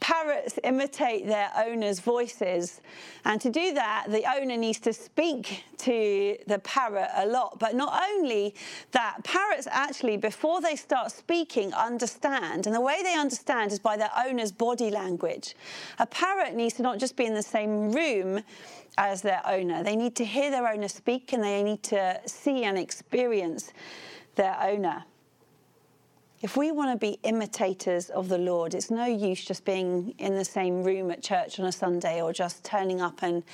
Parrots 0.00 0.58
imitate 0.64 1.26
their 1.26 1.50
owner's 1.54 2.00
voices. 2.00 2.80
And 3.26 3.40
to 3.42 3.50
do 3.50 3.74
that, 3.74 4.06
the 4.08 4.24
owner 4.38 4.56
needs 4.56 4.78
to 4.80 4.92
speak 4.94 5.64
to 5.78 6.38
the 6.46 6.60
parrot 6.60 7.10
a 7.14 7.26
lot. 7.26 7.58
But 7.58 7.74
not 7.74 8.00
only 8.10 8.54
that, 8.92 9.22
parrots 9.24 9.66
actually, 9.70 10.16
before 10.16 10.62
they 10.62 10.76
start 10.76 11.12
speaking, 11.12 11.74
understand. 11.74 12.66
And 12.66 12.74
the 12.74 12.80
way 12.80 13.02
they 13.02 13.16
understand 13.16 13.70
is 13.70 13.80
by 13.80 13.98
their 13.98 14.12
owner's 14.16 14.52
body 14.52 14.90
language. 14.90 15.54
A 15.98 16.06
parrot 16.06 16.54
needs 16.54 16.74
to 16.74 16.82
not 16.82 16.98
just 16.98 17.16
be 17.16 17.26
in 17.26 17.34
the 17.34 17.42
same 17.42 17.92
room 17.92 18.40
as 18.98 19.22
their 19.22 19.40
owner, 19.46 19.82
they 19.84 19.94
need 19.94 20.16
to 20.16 20.24
hear 20.24 20.50
their 20.50 20.66
owner 20.66 20.88
speak 20.88 21.32
and 21.32 21.42
they 21.42 21.62
need 21.62 21.82
to 21.84 22.20
see 22.26 22.64
and 22.64 22.76
experience 22.76 23.72
their 24.34 24.60
owner. 24.60 25.04
If 26.42 26.56
we 26.56 26.72
want 26.72 26.92
to 26.92 26.98
be 26.98 27.18
imitators 27.22 28.10
of 28.10 28.28
the 28.28 28.38
Lord, 28.38 28.74
it's 28.74 28.90
no 28.90 29.06
use 29.06 29.44
just 29.44 29.64
being 29.64 30.14
in 30.18 30.34
the 30.34 30.44
same 30.44 30.82
room 30.82 31.10
at 31.10 31.22
church 31.22 31.58
on 31.60 31.66
a 31.66 31.72
Sunday 31.72 32.20
or 32.20 32.32
just 32.32 32.64
turning 32.64 33.00
up 33.00 33.22
and 33.22 33.44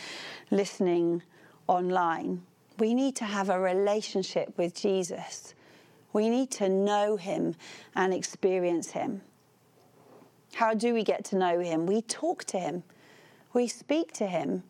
listening 0.51 1.23
online. 1.67 2.43
We 2.79 2.95
need 2.95 3.15
to 3.17 3.25
have 3.25 3.51
a 3.51 3.61
relationship 3.61 4.57
with 4.57 4.75
Jesus. 4.75 5.55
We 6.13 6.29
need 6.31 6.51
to 6.53 6.69
know 6.69 7.17
him 7.17 7.55
and 7.95 8.15
experience 8.15 8.91
him. 8.91 9.21
How 10.55 10.73
do 10.73 10.95
we 10.95 11.03
get 11.03 11.25
to 11.27 11.37
know 11.37 11.61
him? 11.61 11.87
We 11.87 12.03
talk 12.03 12.45
to 12.45 12.59
him, 12.59 12.83
we 13.53 13.67
speak 13.67 14.13
to 14.15 14.27
him, 14.27 14.63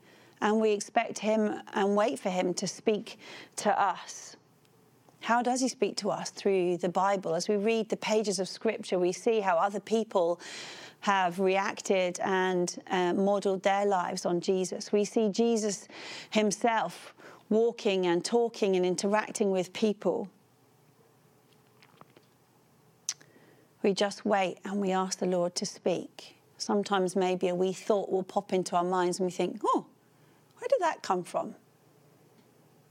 and 0.45 0.61
we 0.61 0.73
expect 0.73 1.19
him 1.19 1.59
and 1.73 1.97
wait 1.97 2.19
for 2.19 2.29
him 2.29 2.53
to 2.53 2.67
speak 2.67 3.19
to 3.57 3.81
us. 3.81 4.37
How 5.21 5.41
does 5.41 5.63
he 5.63 5.69
speak 5.69 5.97
to 5.97 6.11
us 6.11 6.29
through 6.29 6.77
the 6.77 6.91
Bible? 6.91 7.35
As 7.35 7.49
we 7.49 7.57
read 7.57 7.89
the 7.89 7.97
pages 7.97 8.39
of 8.39 8.47
Scripture, 8.47 8.99
we 8.99 9.11
see 9.11 9.41
how 9.41 9.57
other 9.57 9.81
people 9.81 10.39
have 11.01 11.41
reacted 11.41 12.21
and 12.23 12.77
uh, 12.91 13.15
modeled 13.15 13.63
their 13.63 13.87
lives 13.87 14.27
on 14.27 14.43
Jesus. 14.43 14.93
We 14.93 15.07
see 15.07 15.31
Jesus 15.31 15.89
himself 16.29 17.15
walking 17.49 18.07
and 18.07 18.23
talking 18.23 18.77
and 18.77 18.85
interacting 18.85 19.51
with 19.51 19.73
people. 19.73 20.29
We 23.83 23.95
just 23.95 24.27
wait 24.27 24.59
and 24.63 24.79
we 24.79 24.93
ask 24.93 25.21
the 25.21 25.27
Lord 25.27 25.55
to 25.55 25.65
speak. 25.65 26.37
Sometimes 26.59 27.17
maybe 27.17 27.49
a 27.49 27.55
wee 27.55 27.73
thought 27.73 28.11
will 28.11 28.23
pop 28.23 28.53
into 28.53 28.77
our 28.77 28.85
minds 28.85 29.21
and 29.21 29.27
we 29.27 29.33
think, 29.33 29.61
oh, 29.65 29.87
where 30.65 30.79
did 30.79 30.81
that 30.81 31.03
come 31.03 31.23
from? 31.23 31.55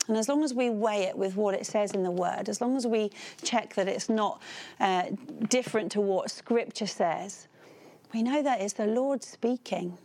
And 0.07 0.15
as 0.17 0.29
long 0.29 0.43
as 0.43 0.53
we 0.53 0.69
weigh 0.69 1.03
it 1.03 1.17
with 1.17 1.35
what 1.35 1.55
it 1.55 1.65
says 1.65 1.91
in 1.91 2.03
the 2.03 2.11
Word, 2.11 2.49
as 2.49 2.61
long 2.61 2.77
as 2.77 2.85
we 2.85 3.09
check 3.41 3.73
that 3.75 3.87
it's 3.87 4.09
not 4.09 4.41
uh, 4.79 5.05
different 5.49 5.91
to 5.93 6.01
what 6.01 6.29
Scripture 6.29 6.85
says, 6.85 7.47
we 8.13 8.21
know 8.21 8.43
that 8.43 8.61
it's 8.61 8.73
the 8.73 8.85
Lord 8.85 9.23
speaking. 9.23 9.97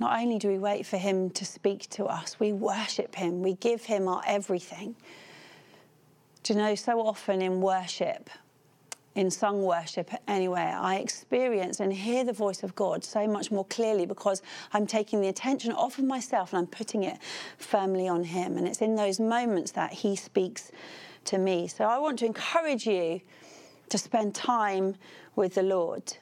not 0.00 0.18
only 0.18 0.38
do 0.38 0.48
we 0.48 0.58
wait 0.58 0.86
for 0.86 0.96
Him 0.96 1.30
to 1.30 1.44
speak 1.44 1.88
to 1.90 2.06
us, 2.06 2.40
we 2.40 2.52
worship 2.52 3.14
Him, 3.14 3.42
we 3.42 3.54
give 3.54 3.84
Him 3.84 4.08
our 4.08 4.22
everything. 4.26 4.96
Do 6.42 6.54
you 6.54 6.58
know, 6.58 6.74
so 6.74 7.00
often 7.00 7.42
in 7.42 7.60
worship, 7.60 8.28
in 9.16 9.30
sung 9.30 9.62
worship 9.62 10.10
anyway, 10.28 10.60
I 10.60 10.96
experience 10.96 11.80
and 11.80 11.90
hear 11.90 12.22
the 12.22 12.34
voice 12.34 12.62
of 12.62 12.74
God 12.74 13.02
so 13.02 13.26
much 13.26 13.50
more 13.50 13.64
clearly 13.64 14.04
because 14.04 14.42
I'm 14.74 14.86
taking 14.86 15.22
the 15.22 15.28
attention 15.28 15.72
off 15.72 15.98
of 15.98 16.04
myself 16.04 16.52
and 16.52 16.60
I'm 16.60 16.66
putting 16.66 17.02
it 17.02 17.18
firmly 17.56 18.06
on 18.06 18.24
Him. 18.24 18.58
And 18.58 18.68
it's 18.68 18.82
in 18.82 18.94
those 18.94 19.18
moments 19.18 19.72
that 19.72 19.92
He 19.92 20.16
speaks 20.16 20.70
to 21.24 21.38
me. 21.38 21.66
So 21.66 21.86
I 21.86 21.98
want 21.98 22.18
to 22.20 22.26
encourage 22.26 22.86
you 22.86 23.22
to 23.88 23.98
spend 23.98 24.34
time 24.34 24.96
with 25.34 25.54
the 25.54 25.62
Lord. 25.62 26.18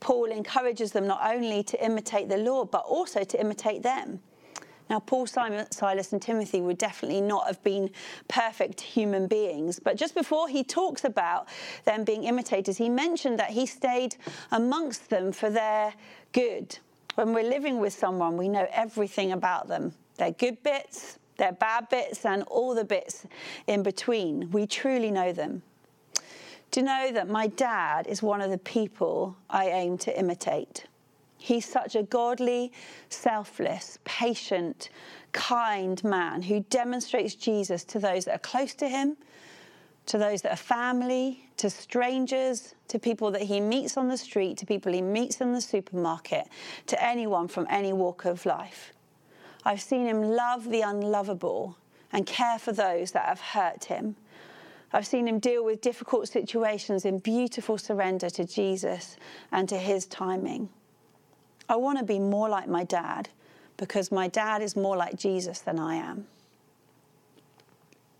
Paul 0.00 0.26
encourages 0.32 0.90
them 0.90 1.06
not 1.06 1.20
only 1.24 1.62
to 1.62 1.84
imitate 1.84 2.28
the 2.28 2.36
Lord, 2.36 2.72
but 2.72 2.84
also 2.84 3.22
to 3.22 3.40
imitate 3.40 3.84
them. 3.84 4.20
Now, 4.94 5.00
Paul, 5.00 5.26
Simon, 5.26 5.68
Silas, 5.72 6.12
and 6.12 6.22
Timothy 6.22 6.60
would 6.60 6.78
definitely 6.78 7.20
not 7.20 7.48
have 7.48 7.60
been 7.64 7.90
perfect 8.28 8.80
human 8.80 9.26
beings. 9.26 9.80
But 9.80 9.96
just 9.96 10.14
before 10.14 10.48
he 10.48 10.62
talks 10.62 11.02
about 11.02 11.48
them 11.84 12.04
being 12.04 12.22
imitators, 12.22 12.76
he 12.76 12.88
mentioned 12.88 13.40
that 13.40 13.50
he 13.50 13.66
stayed 13.66 14.14
amongst 14.52 15.10
them 15.10 15.32
for 15.32 15.50
their 15.50 15.92
good. 16.30 16.78
When 17.16 17.34
we're 17.34 17.42
living 17.42 17.80
with 17.80 17.92
someone, 17.92 18.36
we 18.36 18.48
know 18.48 18.68
everything 18.70 19.32
about 19.32 19.66
them 19.66 19.94
their 20.16 20.30
good 20.30 20.62
bits, 20.62 21.18
their 21.38 21.50
bad 21.50 21.88
bits, 21.88 22.24
and 22.24 22.44
all 22.44 22.72
the 22.72 22.84
bits 22.84 23.26
in 23.66 23.82
between. 23.82 24.48
We 24.52 24.64
truly 24.64 25.10
know 25.10 25.32
them. 25.32 25.62
To 26.70 26.82
know 26.82 27.10
that 27.12 27.28
my 27.28 27.48
dad 27.48 28.06
is 28.06 28.22
one 28.22 28.40
of 28.40 28.52
the 28.52 28.58
people 28.58 29.36
I 29.50 29.70
aim 29.70 29.98
to 29.98 30.16
imitate? 30.16 30.84
He's 31.44 31.66
such 31.66 31.94
a 31.94 32.02
godly, 32.02 32.72
selfless, 33.10 33.98
patient, 34.04 34.88
kind 35.32 36.02
man 36.02 36.40
who 36.40 36.60
demonstrates 36.70 37.34
Jesus 37.34 37.84
to 37.84 37.98
those 37.98 38.24
that 38.24 38.36
are 38.36 38.38
close 38.38 38.72
to 38.76 38.88
him, 38.88 39.18
to 40.06 40.16
those 40.16 40.40
that 40.40 40.52
are 40.52 40.56
family, 40.56 41.46
to 41.58 41.68
strangers, 41.68 42.74
to 42.88 42.98
people 42.98 43.30
that 43.32 43.42
he 43.42 43.60
meets 43.60 43.98
on 43.98 44.08
the 44.08 44.16
street, 44.16 44.56
to 44.56 44.64
people 44.64 44.90
he 44.90 45.02
meets 45.02 45.42
in 45.42 45.52
the 45.52 45.60
supermarket, 45.60 46.48
to 46.86 47.04
anyone 47.04 47.46
from 47.46 47.66
any 47.68 47.92
walk 47.92 48.24
of 48.24 48.46
life. 48.46 48.94
I've 49.66 49.82
seen 49.82 50.06
him 50.06 50.22
love 50.22 50.70
the 50.70 50.80
unlovable 50.80 51.76
and 52.10 52.24
care 52.24 52.58
for 52.58 52.72
those 52.72 53.10
that 53.10 53.26
have 53.26 53.40
hurt 53.40 53.84
him. 53.84 54.16
I've 54.94 55.06
seen 55.06 55.28
him 55.28 55.40
deal 55.40 55.62
with 55.62 55.82
difficult 55.82 56.26
situations 56.26 57.04
in 57.04 57.18
beautiful 57.18 57.76
surrender 57.76 58.30
to 58.30 58.46
Jesus 58.46 59.18
and 59.52 59.68
to 59.68 59.76
his 59.76 60.06
timing. 60.06 60.70
I 61.68 61.76
want 61.76 61.98
to 61.98 62.04
be 62.04 62.18
more 62.18 62.48
like 62.48 62.68
my 62.68 62.84
dad 62.84 63.28
because 63.76 64.12
my 64.12 64.28
dad 64.28 64.62
is 64.62 64.76
more 64.76 64.96
like 64.96 65.16
Jesus 65.16 65.60
than 65.60 65.78
I 65.78 65.96
am. 65.96 66.26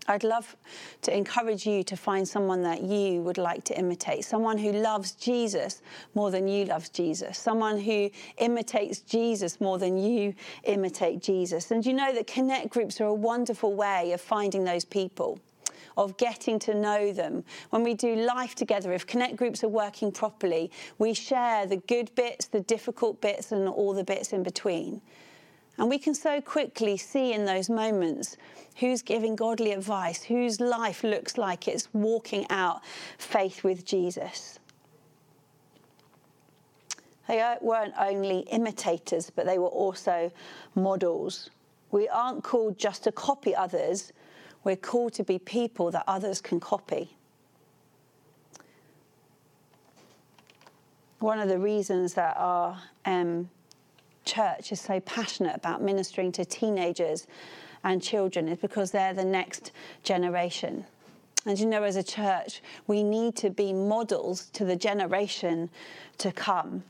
I'd 0.07 0.25
love 0.25 0.55
to 1.03 1.17
encourage 1.17 1.67
you 1.67 1.83
to 1.85 1.97
find 1.97 2.29
someone 2.29 2.63
that 2.63 2.83
you 2.83 3.23
would 3.23 3.39
like 3.39 3.65
to 3.65 3.79
imitate, 3.79 4.25
someone 4.25 4.59
who 4.59 4.73
loves 4.73 5.13
Jesus 5.13 5.81
more 6.15 6.31
than 6.31 6.47
you 6.47 6.67
love 6.67 6.93
Jesus, 6.93 7.39
someone 7.39 7.81
who 7.81 8.11
imitates 8.37 9.01
Jesus 9.01 9.61
more 9.61 9.79
than 9.79 9.97
you 9.97 10.35
imitate 10.65 11.23
Jesus. 11.23 11.71
And 11.71 11.85
you 11.87 11.95
know 11.95 12.13
that 12.13 12.27
connect 12.27 12.69
groups 12.69 13.01
are 13.01 13.07
a 13.07 13.15
wonderful 13.15 13.73
way 13.73 14.13
of 14.13 14.21
finding 14.21 14.65
those 14.65 14.85
people 14.85 15.39
of 15.97 16.17
getting 16.17 16.59
to 16.61 16.75
know 16.75 17.13
them. 17.13 17.45
When 17.71 17.83
we 17.83 17.95
do 17.95 18.17
life 18.17 18.55
together, 18.55 18.93
if 18.93 19.07
connect 19.07 19.37
groups 19.37 19.63
are 19.65 19.69
working 19.69 20.13
properly, 20.13 20.71
we 20.99 21.15
share 21.15 21.67
the 21.67 21.77
good 21.77 22.15
bits, 22.15 22.47
the 22.47 22.61
difficult 22.61 23.21
bits, 23.21 23.53
and 23.53 23.69
all 23.69 23.95
the 23.95 24.05
bits 24.05 24.33
in 24.33 24.43
between. 24.43 25.01
And 25.79 25.89
we 25.89 25.99
can 25.99 26.15
so 26.15 26.41
quickly 26.41 26.97
see 26.97 27.33
in 27.33 27.45
those 27.45 27.69
moments 27.69 28.37
who's 28.77 29.03
giving 29.03 29.35
godly 29.35 29.73
advice, 29.73 30.23
whose 30.23 30.61
life 30.61 31.03
looks 31.03 31.37
like 31.37 31.67
it's 31.69 31.89
walking 31.93 32.47
out 32.51 32.83
faith 33.19 33.65
with 33.65 33.85
Jesus. 33.85 34.59
They 37.27 37.57
weren't 37.61 37.95
only 37.99 38.41
imitators, 38.51 39.31
but 39.31 39.47
they 39.47 39.59
were 39.59 39.69
also 39.69 40.31
models. 40.75 41.51
We 41.91 42.09
aren't 42.09 42.45
called 42.45 42.79
just 42.79 43.05
to 43.05 43.13
copy 43.13 43.55
others, 43.55 44.13
we're 44.65 44.77
called 44.77 45.13
to 45.15 45.25
be 45.25 45.39
people 45.39 45.91
that 45.91 46.05
others 46.07 46.41
can 46.41 46.59
copy. 46.59 47.17
One 51.21 51.39
of 51.39 51.49
the 51.49 51.59
reasons 51.59 52.15
that 52.15 52.37
our 52.37 52.81
um, 53.05 53.49
church 54.25 54.73
is 54.73 54.81
so 54.81 55.01
passionate 55.01 55.55
about 55.55 55.83
ministering 55.83 56.33
to 56.33 56.45
teenagers 56.45 57.27
and 57.83 58.03
children 58.03 58.49
is 58.49 58.59
because 58.59 58.91
they're 58.91 59.15
the 59.15 59.25
next 59.25 59.71
generation. 60.03 60.85
And 61.47 61.59
you 61.59 61.67
know, 61.67 61.83
as 61.83 61.97
a 61.97 62.03
church, 62.03 62.63
we 62.87 63.03
need 63.03 63.37
to 63.37 63.51
be 63.51 63.73
models 63.73 64.47
to 64.55 64.65
the 64.65 64.77
generation 64.77 65.69
to 66.19 66.33
come. 66.33 66.83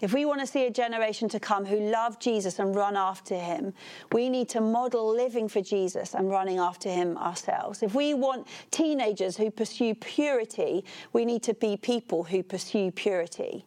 If 0.00 0.12
we 0.12 0.24
want 0.24 0.40
to 0.40 0.46
see 0.46 0.64
a 0.66 0.70
generation 0.70 1.28
to 1.30 1.40
come 1.40 1.66
who 1.66 1.90
love 1.90 2.20
Jesus 2.20 2.60
and 2.60 2.74
run 2.74 2.96
after 2.96 3.34
him, 3.34 3.74
we 4.12 4.28
need 4.28 4.48
to 4.50 4.60
model 4.60 5.12
living 5.12 5.48
for 5.48 5.60
Jesus 5.60 6.14
and 6.14 6.30
running 6.30 6.58
after 6.58 6.88
him 6.88 7.18
ourselves. 7.18 7.82
If 7.82 7.94
we 7.94 8.14
want 8.14 8.46
teenagers 8.70 9.36
who 9.36 9.50
pursue 9.50 9.96
purity, 9.96 10.84
we 11.12 11.24
need 11.24 11.42
to 11.44 11.54
be 11.54 11.76
people 11.76 12.22
who 12.22 12.44
pursue 12.44 12.92
purity. 12.92 13.64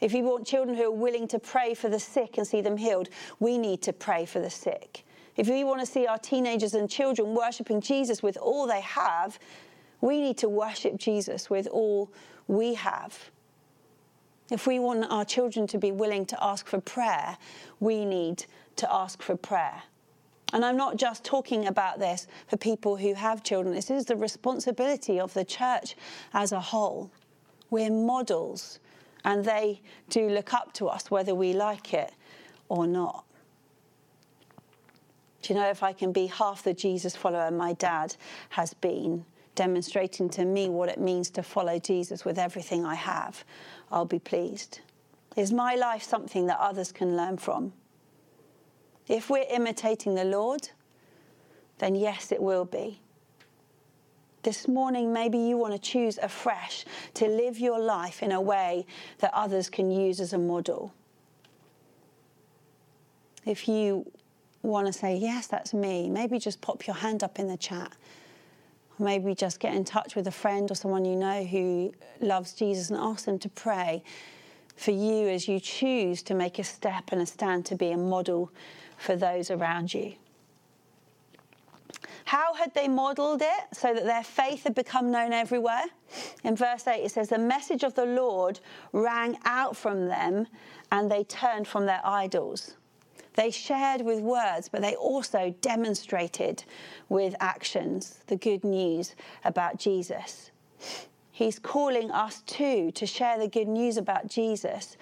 If 0.00 0.12
we 0.12 0.20
want 0.22 0.46
children 0.46 0.76
who 0.76 0.84
are 0.84 0.90
willing 0.90 1.28
to 1.28 1.38
pray 1.38 1.72
for 1.72 1.88
the 1.88 2.00
sick 2.00 2.36
and 2.36 2.46
see 2.46 2.60
them 2.60 2.76
healed, 2.76 3.08
we 3.38 3.56
need 3.56 3.80
to 3.82 3.92
pray 3.92 4.26
for 4.26 4.40
the 4.40 4.50
sick. 4.50 5.04
If 5.36 5.48
we 5.48 5.64
want 5.64 5.80
to 5.80 5.86
see 5.86 6.06
our 6.06 6.18
teenagers 6.18 6.74
and 6.74 6.90
children 6.90 7.34
worshipping 7.34 7.80
Jesus 7.80 8.22
with 8.22 8.36
all 8.36 8.66
they 8.66 8.82
have, 8.82 9.38
we 10.02 10.20
need 10.20 10.36
to 10.38 10.48
worship 10.48 10.98
Jesus 10.98 11.48
with 11.48 11.66
all 11.68 12.10
we 12.48 12.74
have. 12.74 13.30
If 14.50 14.66
we 14.66 14.78
want 14.78 15.06
our 15.10 15.24
children 15.24 15.66
to 15.68 15.78
be 15.78 15.92
willing 15.92 16.26
to 16.26 16.44
ask 16.44 16.66
for 16.66 16.80
prayer, 16.80 17.38
we 17.78 18.04
need 18.04 18.44
to 18.76 18.92
ask 18.92 19.22
for 19.22 19.36
prayer. 19.36 19.82
And 20.52 20.64
I'm 20.64 20.76
not 20.76 20.96
just 20.96 21.22
talking 21.22 21.68
about 21.68 22.00
this 22.00 22.26
for 22.48 22.56
people 22.56 22.96
who 22.96 23.14
have 23.14 23.44
children, 23.44 23.74
this 23.74 23.90
is 23.90 24.06
the 24.06 24.16
responsibility 24.16 25.20
of 25.20 25.32
the 25.34 25.44
church 25.44 25.94
as 26.34 26.50
a 26.50 26.60
whole. 26.60 27.10
We're 27.70 27.90
models, 27.90 28.80
and 29.24 29.44
they 29.44 29.80
do 30.08 30.28
look 30.28 30.52
up 30.52 30.72
to 30.74 30.88
us 30.88 31.10
whether 31.10 31.34
we 31.36 31.52
like 31.52 31.94
it 31.94 32.12
or 32.68 32.88
not. 32.88 33.24
Do 35.42 35.54
you 35.54 35.60
know 35.60 35.70
if 35.70 35.84
I 35.84 35.92
can 35.92 36.12
be 36.12 36.26
half 36.26 36.64
the 36.64 36.74
Jesus 36.74 37.14
follower 37.14 37.50
my 37.50 37.72
dad 37.74 38.16
has 38.50 38.74
been, 38.74 39.24
demonstrating 39.54 40.28
to 40.30 40.44
me 40.44 40.68
what 40.68 40.88
it 40.88 40.98
means 40.98 41.30
to 41.30 41.42
follow 41.42 41.78
Jesus 41.78 42.24
with 42.24 42.38
everything 42.38 42.84
I 42.84 42.94
have, 42.94 43.44
I'll 43.90 44.04
be 44.04 44.18
pleased. 44.18 44.80
Is 45.36 45.52
my 45.52 45.74
life 45.74 46.02
something 46.02 46.46
that 46.46 46.58
others 46.60 46.92
can 46.92 47.16
learn 47.16 47.38
from? 47.38 47.72
If 49.08 49.30
we're 49.30 49.46
imitating 49.50 50.14
the 50.14 50.24
Lord, 50.24 50.70
then 51.78 51.94
yes, 51.94 52.30
it 52.30 52.42
will 52.42 52.64
be. 52.64 53.00
This 54.42 54.68
morning, 54.68 55.12
maybe 55.12 55.38
you 55.38 55.56
want 55.56 55.74
to 55.74 55.78
choose 55.78 56.18
afresh 56.18 56.84
to 57.14 57.26
live 57.26 57.58
your 57.58 57.78
life 57.78 58.22
in 58.22 58.32
a 58.32 58.40
way 58.40 58.86
that 59.18 59.32
others 59.34 59.68
can 59.68 59.90
use 59.90 60.20
as 60.20 60.32
a 60.32 60.38
model. 60.38 60.94
If 63.44 63.68
you 63.68 64.10
want 64.62 64.86
to 64.86 64.92
say, 64.92 65.16
Yes, 65.16 65.46
that's 65.46 65.74
me, 65.74 66.08
maybe 66.08 66.38
just 66.38 66.60
pop 66.60 66.86
your 66.86 66.96
hand 66.96 67.22
up 67.22 67.38
in 67.38 67.48
the 67.48 67.56
chat 67.56 67.92
maybe 69.00 69.34
just 69.34 69.60
get 69.60 69.74
in 69.74 69.84
touch 69.84 70.14
with 70.14 70.26
a 70.26 70.32
friend 70.32 70.70
or 70.70 70.74
someone 70.74 71.04
you 71.04 71.16
know 71.16 71.44
who 71.44 71.92
loves 72.20 72.52
Jesus 72.52 72.90
and 72.90 72.98
ask 72.98 73.24
them 73.24 73.38
to 73.38 73.48
pray 73.48 74.02
for 74.76 74.92
you 74.92 75.28
as 75.28 75.48
you 75.48 75.60
choose 75.60 76.22
to 76.22 76.34
make 76.34 76.58
a 76.58 76.64
step 76.64 77.10
and 77.12 77.20
a 77.20 77.26
stand 77.26 77.66
to 77.66 77.74
be 77.74 77.90
a 77.90 77.96
model 77.96 78.50
for 78.96 79.16
those 79.16 79.50
around 79.50 79.92
you. 79.92 80.14
How 82.24 82.54
had 82.54 82.72
they 82.74 82.86
modeled 82.86 83.42
it 83.42 83.64
so 83.72 83.92
that 83.92 84.04
their 84.04 84.22
faith 84.22 84.62
had 84.62 84.74
become 84.74 85.10
known 85.10 85.32
everywhere? 85.32 85.84
In 86.44 86.54
verse 86.54 86.86
8, 86.86 87.04
it 87.04 87.10
says, 87.10 87.28
The 87.28 87.38
message 87.38 87.82
of 87.82 87.94
the 87.94 88.06
Lord 88.06 88.60
rang 88.92 89.36
out 89.44 89.76
from 89.76 90.06
them 90.06 90.46
and 90.92 91.10
they 91.10 91.24
turned 91.24 91.66
from 91.66 91.86
their 91.86 92.00
idols. 92.04 92.76
They 93.40 93.50
shared 93.50 94.02
with 94.02 94.20
words, 94.20 94.68
but 94.68 94.82
they 94.82 94.94
also 94.96 95.54
demonstrated 95.62 96.62
with 97.08 97.34
actions 97.40 98.18
the 98.26 98.36
good 98.36 98.64
news 98.64 99.14
about 99.46 99.78
Jesus. 99.78 100.50
He's 101.32 101.58
calling 101.58 102.10
us 102.10 102.42
too 102.42 102.90
to 102.90 103.06
share 103.06 103.38
the 103.38 103.48
good 103.48 103.66
news 103.66 103.96
about 103.96 104.26
Jesus 104.26 104.98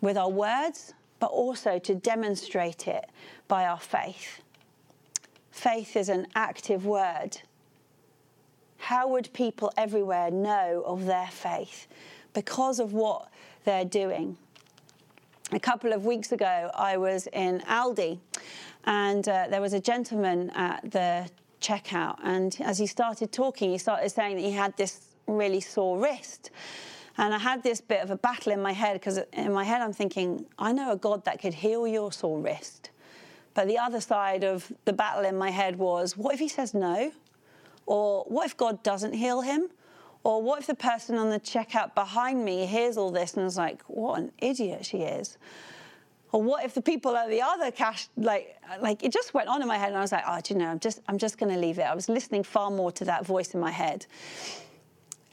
with 0.00 0.16
our 0.16 0.28
words, 0.28 0.92
but 1.20 1.30
also 1.30 1.78
to 1.78 1.94
demonstrate 1.94 2.88
it 2.88 3.08
by 3.46 3.64
our 3.64 3.78
faith. 3.78 4.40
Faith 5.52 5.94
is 5.94 6.08
an 6.08 6.26
active 6.34 6.84
word. 6.84 7.42
How 8.78 9.06
would 9.06 9.32
people 9.32 9.72
everywhere 9.76 10.32
know 10.32 10.82
of 10.84 11.06
their 11.06 11.28
faith? 11.28 11.86
Because 12.34 12.80
of 12.80 12.92
what 12.92 13.28
they're 13.62 13.84
doing. 13.84 14.36
A 15.52 15.60
couple 15.60 15.92
of 15.92 16.06
weeks 16.06 16.32
ago, 16.32 16.70
I 16.74 16.96
was 16.96 17.26
in 17.32 17.60
Aldi 17.60 18.18
and 18.84 19.28
uh, 19.28 19.46
there 19.50 19.60
was 19.60 19.74
a 19.74 19.80
gentleman 19.80 20.50
at 20.50 20.90
the 20.90 21.28
checkout. 21.60 22.16
And 22.24 22.56
as 22.60 22.78
he 22.78 22.86
started 22.86 23.32
talking, 23.32 23.70
he 23.70 23.78
started 23.78 24.08
saying 24.10 24.36
that 24.36 24.42
he 24.42 24.52
had 24.52 24.76
this 24.76 25.14
really 25.26 25.60
sore 25.60 25.98
wrist. 25.98 26.50
And 27.18 27.34
I 27.34 27.38
had 27.38 27.62
this 27.62 27.80
bit 27.80 28.02
of 28.02 28.10
a 28.10 28.16
battle 28.16 28.52
in 28.52 28.62
my 28.62 28.72
head 28.72 28.94
because 28.94 29.20
in 29.34 29.52
my 29.52 29.64
head 29.64 29.82
I'm 29.82 29.92
thinking, 29.92 30.46
I 30.58 30.72
know 30.72 30.92
a 30.92 30.96
God 30.96 31.24
that 31.26 31.40
could 31.40 31.54
heal 31.54 31.86
your 31.86 32.12
sore 32.12 32.40
wrist. 32.40 32.90
But 33.54 33.68
the 33.68 33.76
other 33.76 34.00
side 34.00 34.44
of 34.44 34.72
the 34.86 34.94
battle 34.94 35.24
in 35.24 35.36
my 35.36 35.50
head 35.50 35.76
was, 35.76 36.16
what 36.16 36.32
if 36.32 36.40
he 36.40 36.48
says 36.48 36.72
no? 36.72 37.12
Or 37.84 38.24
what 38.28 38.46
if 38.46 38.56
God 38.56 38.82
doesn't 38.82 39.12
heal 39.12 39.42
him? 39.42 39.68
Or 40.24 40.40
what 40.40 40.60
if 40.60 40.66
the 40.66 40.74
person 40.74 41.16
on 41.16 41.30
the 41.30 41.40
checkout 41.40 41.94
behind 41.94 42.44
me 42.44 42.66
hears 42.66 42.96
all 42.96 43.10
this 43.10 43.34
and 43.34 43.44
is 43.44 43.56
like, 43.56 43.82
what 43.88 44.20
an 44.20 44.32
idiot 44.38 44.86
she 44.86 44.98
is? 44.98 45.36
Or 46.30 46.42
what 46.42 46.64
if 46.64 46.74
the 46.74 46.80
people 46.80 47.14
at 47.16 47.28
the 47.28 47.42
other 47.42 47.70
cash, 47.70 48.08
like, 48.16 48.56
like 48.80 49.02
it 49.02 49.12
just 49.12 49.34
went 49.34 49.48
on 49.48 49.60
in 49.60 49.68
my 49.68 49.76
head, 49.76 49.88
and 49.88 49.98
I 49.98 50.00
was 50.00 50.12
like, 50.12 50.24
oh, 50.26 50.40
do 50.42 50.54
you 50.54 50.60
know, 50.60 50.68
I'm 50.68 50.78
just, 50.78 51.00
I'm 51.08 51.18
just 51.18 51.38
going 51.38 51.52
to 51.52 51.58
leave 51.58 51.78
it. 51.78 51.82
I 51.82 51.94
was 51.94 52.08
listening 52.08 52.42
far 52.42 52.70
more 52.70 52.90
to 52.92 53.04
that 53.04 53.26
voice 53.26 53.52
in 53.52 53.60
my 53.60 53.70
head. 53.70 54.06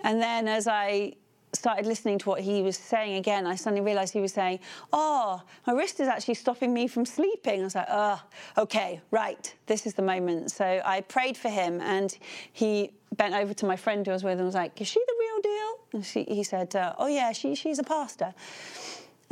And 0.02 0.22
then 0.22 0.48
as 0.48 0.68
I 0.68 1.14
started 1.54 1.86
listening 1.86 2.20
to 2.20 2.30
what 2.30 2.42
he 2.42 2.62
was 2.62 2.78
saying 2.78 3.16
again, 3.16 3.48
I 3.48 3.56
suddenly 3.56 3.84
realized 3.84 4.14
he 4.14 4.22
was 4.22 4.34
saying, 4.34 4.60
Oh, 4.94 5.42
my 5.66 5.74
wrist 5.74 6.00
is 6.00 6.08
actually 6.08 6.36
stopping 6.36 6.74
me 6.74 6.88
from 6.88 7.06
sleeping. 7.06 7.62
I 7.62 7.64
was 7.64 7.76
like, 7.76 7.88
Oh, 7.90 8.22
okay, 8.58 9.02
right, 9.12 9.54
this 9.66 9.86
is 9.86 9.94
the 9.94 10.02
moment. 10.02 10.52
So 10.52 10.82
I 10.86 11.02
prayed 11.02 11.38
for 11.38 11.50
him 11.50 11.82
and 11.82 12.18
he 12.52 12.92
bent 13.16 13.34
over 13.34 13.54
to 13.54 13.66
my 13.66 13.76
friend 13.76 14.06
who 14.06 14.12
I 14.12 14.16
was 14.16 14.24
with 14.24 14.38
and 14.38 14.46
was 14.46 14.56
like, 14.56 14.80
Is 14.82 14.88
she 14.88 15.00
the 15.00 15.16
real 15.20 15.42
deal? 15.42 15.80
And 15.94 16.06
she, 16.06 16.24
he 16.24 16.44
said, 16.44 16.76
uh, 16.76 16.94
Oh, 16.98 17.08
yeah, 17.08 17.32
she, 17.32 17.56
she's 17.56 17.80
a 17.80 17.84
pastor. 17.84 18.34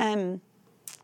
Um, 0.00 0.40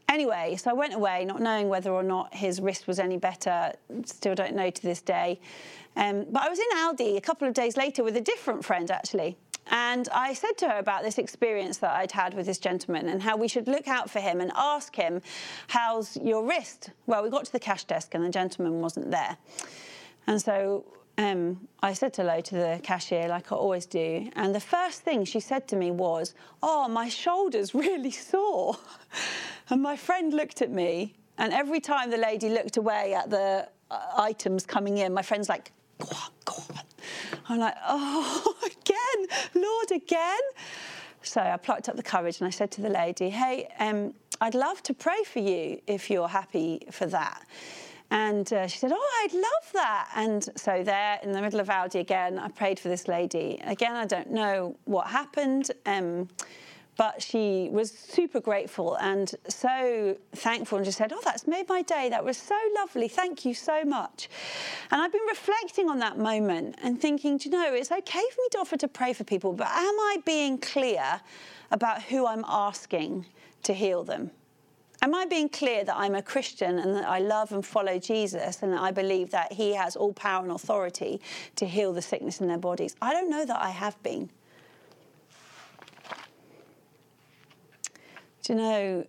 anyway, 0.08 0.56
so 0.56 0.70
I 0.70 0.74
went 0.74 0.94
away 0.94 1.24
not 1.24 1.40
knowing 1.40 1.68
whether 1.68 1.90
or 1.90 2.02
not 2.02 2.34
his 2.34 2.60
wrist 2.60 2.86
was 2.86 2.98
any 2.98 3.16
better. 3.16 3.72
Still 4.04 4.34
don't 4.34 4.54
know 4.54 4.70
to 4.70 4.82
this 4.82 5.00
day. 5.00 5.40
Um, 5.96 6.26
but 6.30 6.42
I 6.42 6.48
was 6.48 6.58
in 6.58 6.66
Aldi 6.76 7.16
a 7.16 7.20
couple 7.20 7.46
of 7.46 7.54
days 7.54 7.76
later 7.76 8.02
with 8.02 8.16
a 8.16 8.20
different 8.20 8.64
friend 8.64 8.90
actually. 8.90 9.36
And 9.68 10.08
I 10.12 10.34
said 10.34 10.58
to 10.58 10.68
her 10.68 10.78
about 10.78 11.02
this 11.02 11.16
experience 11.16 11.78
that 11.78 11.92
I'd 11.92 12.12
had 12.12 12.34
with 12.34 12.46
this 12.46 12.58
gentleman 12.58 13.08
and 13.08 13.22
how 13.22 13.36
we 13.36 13.48
should 13.48 13.66
look 13.66 13.88
out 13.88 14.10
for 14.10 14.20
him 14.20 14.40
and 14.40 14.52
ask 14.54 14.94
him, 14.94 15.22
How's 15.68 16.16
your 16.18 16.44
wrist? 16.44 16.90
Well, 17.06 17.22
we 17.22 17.30
got 17.30 17.46
to 17.46 17.52
the 17.52 17.60
cash 17.60 17.84
desk 17.84 18.14
and 18.14 18.22
the 18.22 18.28
gentleman 18.28 18.80
wasn't 18.80 19.10
there. 19.10 19.38
And 20.26 20.40
so 20.40 20.84
um, 21.16 21.68
I 21.82 21.92
said 21.92 22.14
hello 22.16 22.40
to 22.40 22.54
the 22.54 22.80
cashier 22.82 23.28
like 23.28 23.52
I 23.52 23.56
always 23.56 23.86
do. 23.86 24.30
And 24.34 24.54
the 24.54 24.60
first 24.60 25.02
thing 25.02 25.24
she 25.24 25.40
said 25.40 25.68
to 25.68 25.76
me 25.76 25.90
was, 25.90 26.34
Oh, 26.62 26.88
my 26.88 27.08
shoulder's 27.08 27.74
really 27.74 28.10
sore. 28.10 28.76
and 29.70 29.82
my 29.82 29.96
friend 29.96 30.32
looked 30.32 30.62
at 30.62 30.70
me, 30.70 31.14
and 31.38 31.52
every 31.52 31.80
time 31.80 32.10
the 32.10 32.16
lady 32.16 32.48
looked 32.48 32.76
away 32.76 33.14
at 33.14 33.30
the 33.30 33.68
uh, 33.90 34.00
items 34.16 34.66
coming 34.66 34.98
in, 34.98 35.12
my 35.14 35.22
friend's 35.22 35.48
like, 35.48 35.72
Go 35.98 36.08
on, 36.10 36.30
go 36.44 36.54
on. 36.76 36.84
I'm 37.48 37.58
like, 37.58 37.76
Oh, 37.86 38.54
again, 38.64 39.28
Lord, 39.54 39.90
again. 39.92 40.40
So 41.22 41.40
I 41.40 41.56
plucked 41.56 41.88
up 41.88 41.96
the 41.96 42.02
courage 42.02 42.40
and 42.40 42.46
I 42.46 42.50
said 42.50 42.70
to 42.72 42.80
the 42.82 42.90
lady, 42.90 43.30
Hey, 43.30 43.68
um, 43.78 44.14
I'd 44.40 44.54
love 44.54 44.82
to 44.84 44.94
pray 44.94 45.22
for 45.24 45.38
you 45.38 45.80
if 45.86 46.10
you're 46.10 46.28
happy 46.28 46.86
for 46.90 47.06
that. 47.06 47.46
And 48.10 48.52
uh, 48.52 48.66
she 48.66 48.78
said, 48.78 48.92
Oh, 48.94 49.24
I'd 49.24 49.34
love 49.34 49.72
that. 49.72 50.10
And 50.14 50.48
so, 50.56 50.82
there 50.84 51.18
in 51.22 51.32
the 51.32 51.40
middle 51.40 51.60
of 51.60 51.68
Aldi 51.68 52.00
again, 52.00 52.38
I 52.38 52.48
prayed 52.48 52.78
for 52.78 52.88
this 52.88 53.08
lady. 53.08 53.60
Again, 53.64 53.96
I 53.96 54.06
don't 54.06 54.30
know 54.30 54.76
what 54.84 55.08
happened. 55.08 55.70
Um, 55.86 56.28
but 56.96 57.20
she 57.22 57.68
was 57.72 57.90
super 57.90 58.40
grateful 58.40 58.96
and 58.96 59.34
so 59.48 60.16
thankful 60.32 60.78
and 60.78 60.84
just 60.84 60.98
said, 60.98 61.12
Oh, 61.12 61.20
that's 61.24 61.46
made 61.46 61.68
my 61.68 61.82
day. 61.82 62.08
That 62.08 62.24
was 62.24 62.36
so 62.36 62.58
lovely. 62.76 63.08
Thank 63.08 63.44
you 63.44 63.54
so 63.54 63.84
much. 63.84 64.28
And 64.90 65.00
I've 65.00 65.12
been 65.12 65.26
reflecting 65.28 65.88
on 65.88 65.98
that 65.98 66.18
moment 66.18 66.76
and 66.82 67.00
thinking, 67.00 67.36
Do 67.38 67.48
you 67.48 67.50
know, 67.50 67.74
it's 67.74 67.90
okay 67.90 68.02
for 68.10 68.40
me 68.40 68.48
to 68.52 68.58
offer 68.58 68.76
to 68.76 68.88
pray 68.88 69.12
for 69.12 69.24
people, 69.24 69.52
but 69.52 69.66
am 69.66 69.74
I 70.00 70.18
being 70.24 70.58
clear 70.58 71.20
about 71.70 72.02
who 72.04 72.26
I'm 72.26 72.44
asking 72.46 73.26
to 73.64 73.74
heal 73.74 74.04
them? 74.04 74.30
Am 75.04 75.14
I 75.14 75.26
being 75.26 75.50
clear 75.50 75.84
that 75.84 75.96
I'm 75.96 76.14
a 76.14 76.22
Christian 76.22 76.78
and 76.78 76.94
that 76.94 77.04
I 77.04 77.18
love 77.18 77.52
and 77.52 77.64
follow 77.64 77.98
Jesus 77.98 78.62
and 78.62 78.72
that 78.72 78.80
I 78.80 78.90
believe 78.90 79.32
that 79.32 79.52
He 79.52 79.74
has 79.74 79.96
all 79.96 80.14
power 80.14 80.42
and 80.42 80.50
authority 80.50 81.20
to 81.56 81.66
heal 81.66 81.92
the 81.92 82.00
sickness 82.00 82.40
in 82.40 82.48
their 82.48 82.56
bodies? 82.56 82.96
I 83.02 83.12
don't 83.12 83.28
know 83.28 83.44
that 83.44 83.60
I 83.60 83.68
have 83.68 84.02
been. 84.02 84.30
Do 88.44 88.54
you 88.54 88.54
know, 88.54 89.06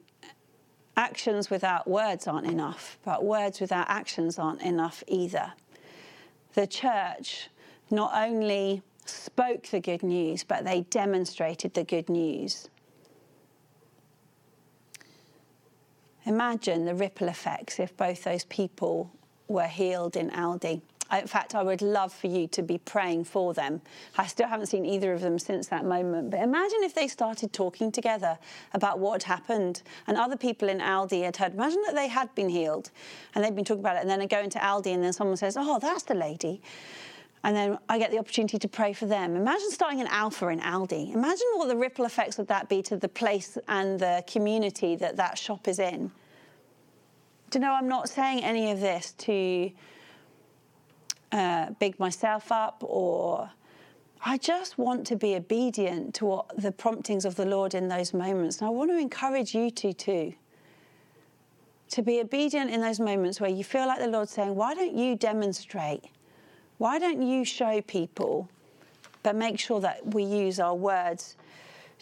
actions 0.98 1.50
without 1.50 1.88
words 1.88 2.28
aren't 2.28 2.48
enough, 2.48 2.98
but 3.06 3.24
words 3.24 3.62
without 3.62 3.90
actions 3.90 4.38
aren't 4.38 4.64
enough 4.64 5.02
either. 5.08 5.54
The 6.56 6.68
church 6.68 7.48
not 7.90 8.12
only 8.14 8.82
spoke 9.06 9.68
the 9.68 9.80
good 9.80 10.04
news, 10.04 10.44
but 10.44 10.66
they 10.66 10.82
demonstrated 10.82 11.74
the 11.74 11.86
good 11.86 12.10
news. 12.10 12.68
Imagine 16.26 16.86
the 16.86 16.96
ripple 16.96 17.28
effects 17.28 17.80
if 17.80 17.96
both 17.96 18.24
those 18.24 18.46
people 18.46 19.12
were 19.48 19.68
healed 19.68 20.16
in 20.16 20.32
Aldi. 20.32 20.82
In 21.12 21.28
fact, 21.28 21.54
I 21.54 21.62
would 21.62 21.84
love 21.84 22.12
for 22.12 22.26
you 22.26 22.48
to 22.48 22.64
be 22.64 22.80
praying 22.80 23.26
for 23.26 23.54
them. 23.54 23.82
I 24.18 24.26
still 24.26 24.48
haven't 24.48 24.66
seen 24.66 24.88
either 24.88 25.14
of 25.14 25.22
them 25.22 25.38
since 25.38 25.68
that 25.68 25.86
moment. 25.86 26.32
But 26.32 26.42
imagine 26.42 26.80
if 26.82 26.96
they 26.96 27.08
started 27.08 27.54
talking 27.54 27.92
together 27.92 28.40
about 28.74 28.98
what 28.98 29.22
happened 29.22 29.84
and 30.08 30.18
other 30.18 30.36
people 30.36 30.68
in 30.68 30.80
Aldi 30.80 31.24
had 31.24 31.38
heard. 31.38 31.54
Imagine 31.54 31.84
that 31.86 31.94
they 31.94 32.08
had 32.08 32.34
been 32.34 32.50
healed 32.50 32.90
and 33.36 33.44
they'd 33.44 33.56
been 33.56 33.66
talking 33.66 33.82
about 33.82 33.98
it. 33.98 34.02
And 34.02 34.10
then 34.10 34.20
I 34.20 34.26
go 34.26 34.40
into 34.40 34.58
Aldi 34.58 34.88
and 34.88 35.04
then 35.04 35.14
someone 35.14 35.38
says, 35.38 35.56
Oh, 35.60 35.78
that's 35.78 36.04
the 36.04 36.16
lady. 36.16 36.60
And 37.46 37.56
then 37.56 37.78
I 37.88 38.00
get 38.00 38.10
the 38.10 38.18
opportunity 38.18 38.58
to 38.58 38.68
pray 38.68 38.92
for 38.92 39.06
them. 39.06 39.36
Imagine 39.36 39.70
starting 39.70 40.02
an 40.02 40.08
alpha 40.08 40.48
in 40.48 40.60
Aldi. 40.62 41.14
Imagine 41.14 41.46
what 41.54 41.68
the 41.68 41.76
ripple 41.76 42.06
effects 42.06 42.40
would 42.40 42.48
that 42.48 42.70
be 42.70 42.82
to 42.82 42.98
the 42.98 43.08
place 43.08 43.56
and 43.68 44.00
the 44.00 44.24
community 44.26 44.96
that 44.96 45.16
that 45.18 45.38
shop 45.38 45.68
is 45.68 45.78
in. 45.78 46.10
Do 47.52 47.60
you 47.60 47.62
know, 47.64 47.74
I'm 47.74 47.88
not 47.88 48.10
saying 48.10 48.44
any 48.44 48.72
of 48.72 48.80
this 48.80 49.12
to 49.12 49.72
uh, 51.32 51.70
big 51.80 52.00
myself 52.00 52.52
up 52.52 52.84
or. 52.84 53.52
I 54.28 54.40
just 54.40 54.80
want 54.80 55.06
to 55.08 55.16
be 55.16 55.36
obedient 55.36 56.16
to 56.16 56.26
what 56.26 56.58
the 56.60 56.72
promptings 56.72 57.26
of 57.26 57.36
the 57.36 57.46
Lord 57.46 57.76
in 57.76 57.90
those 57.90 58.12
moments. 58.12 58.58
And 58.58 58.66
I 58.66 58.72
want 58.72 58.90
to 58.90 58.98
encourage 58.98 59.54
you 59.54 59.70
to 59.70 59.94
too. 59.94 60.34
To 61.92 62.02
be 62.02 62.22
obedient 62.22 62.72
in 62.72 62.82
those 62.82 63.00
moments 63.00 63.40
where 63.40 63.52
you 63.52 63.64
feel 63.64 63.86
like 63.86 64.00
the 64.00 64.08
Lord's 64.08 64.32
saying, 64.32 64.56
Why 64.56 64.74
don't 64.74 64.96
you 64.96 65.16
demonstrate? 65.16 66.06
Why 66.78 67.00
don't 67.00 67.22
you 67.22 67.46
show 67.46 67.82
people, 67.82 68.50
but 69.24 69.36
make 69.36 69.60
sure 69.60 69.80
that 69.80 70.14
we 70.14 70.24
use 70.24 70.60
our 70.60 70.76
words 70.76 71.38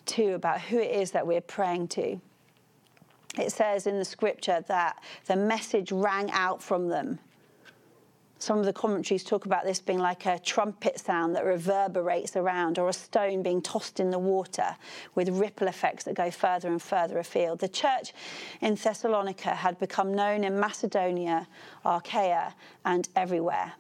too 0.06 0.34
about 0.34 0.62
who 0.62 0.80
it 0.80 0.92
is 0.92 1.12
that 1.12 1.28
we're 1.28 1.42
praying 1.42 1.90
to? 1.90 2.20
It 3.38 3.52
says 3.52 3.88
in 3.88 3.98
the 4.00 4.06
scripture 4.06 4.64
that 4.68 5.02
the 5.26 5.36
message 5.36 5.92
rang 5.92 6.32
out 6.32 6.62
from 6.62 6.88
them. 6.88 7.20
Some 8.40 8.60
of 8.60 8.66
the 8.66 8.74
commentaries 8.74 9.24
talk 9.24 9.46
about 9.46 9.64
this 9.64 9.80
being 9.80 10.00
like 10.00 10.26
a 10.26 10.38
trumpet 10.38 11.00
sound 11.00 11.36
that 11.36 11.46
reverberates 11.46 12.36
around, 12.36 12.78
or 12.78 12.90
a 12.90 12.94
stone 12.94 13.42
being 13.42 13.62
tossed 13.62 14.00
in 14.00 14.10
the 14.10 14.20
water 14.20 14.76
with 15.16 15.30
ripple 15.30 15.68
effects 15.68 16.04
that 16.04 16.16
go 16.16 16.30
further 16.30 16.68
and 16.68 16.82
further 16.82 17.20
afield. 17.20 17.60
The 17.60 17.70
church 17.70 18.12
in 18.60 18.76
Thessalonica 18.76 19.56
had 19.56 19.80
become 19.80 20.14
known 20.14 20.44
in 20.44 20.60
Macedonia, 20.60 21.48
Achaia, 21.86 22.54
and 22.84 23.08
everywhere 23.16 23.74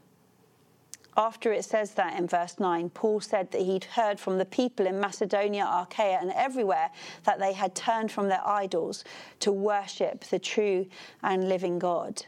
after 1.16 1.54
it 1.54 1.66
says 1.66 1.92
that 1.92 2.18
in 2.18 2.28
verse 2.28 2.60
9, 2.60 2.90
Paul 2.90 3.22
said 3.22 3.52
that 3.52 3.62
he'd 3.62 3.86
heard 3.86 4.20
from 4.20 4.38
the 4.38 4.46
people 4.46 4.88
in 4.88 5.00
Macedonia, 5.00 5.66
Achaia, 5.66 6.18
and 6.20 6.32
everywhere 6.32 6.90
that 7.24 7.40
they 7.40 7.54
had 7.54 7.76
turned 7.76 8.12
from 8.12 8.28
their 8.28 8.46
idols 8.46 9.04
to 9.42 9.52
worship 9.52 10.24
the 10.26 10.40
true 10.40 10.88
and 11.22 11.48
living 11.48 11.78
God. 11.78 12.26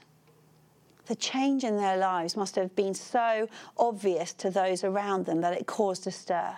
The 1.07 1.15
change 1.15 1.63
in 1.63 1.77
their 1.77 1.97
lives 1.97 2.35
must 2.35 2.55
have 2.55 2.75
been 2.75 2.93
so 2.93 3.47
obvious 3.77 4.33
to 4.33 4.49
those 4.49 4.83
around 4.83 5.25
them 5.25 5.41
that 5.41 5.53
it 5.53 5.67
caused 5.67 6.07
a 6.07 6.11
stir. 6.11 6.57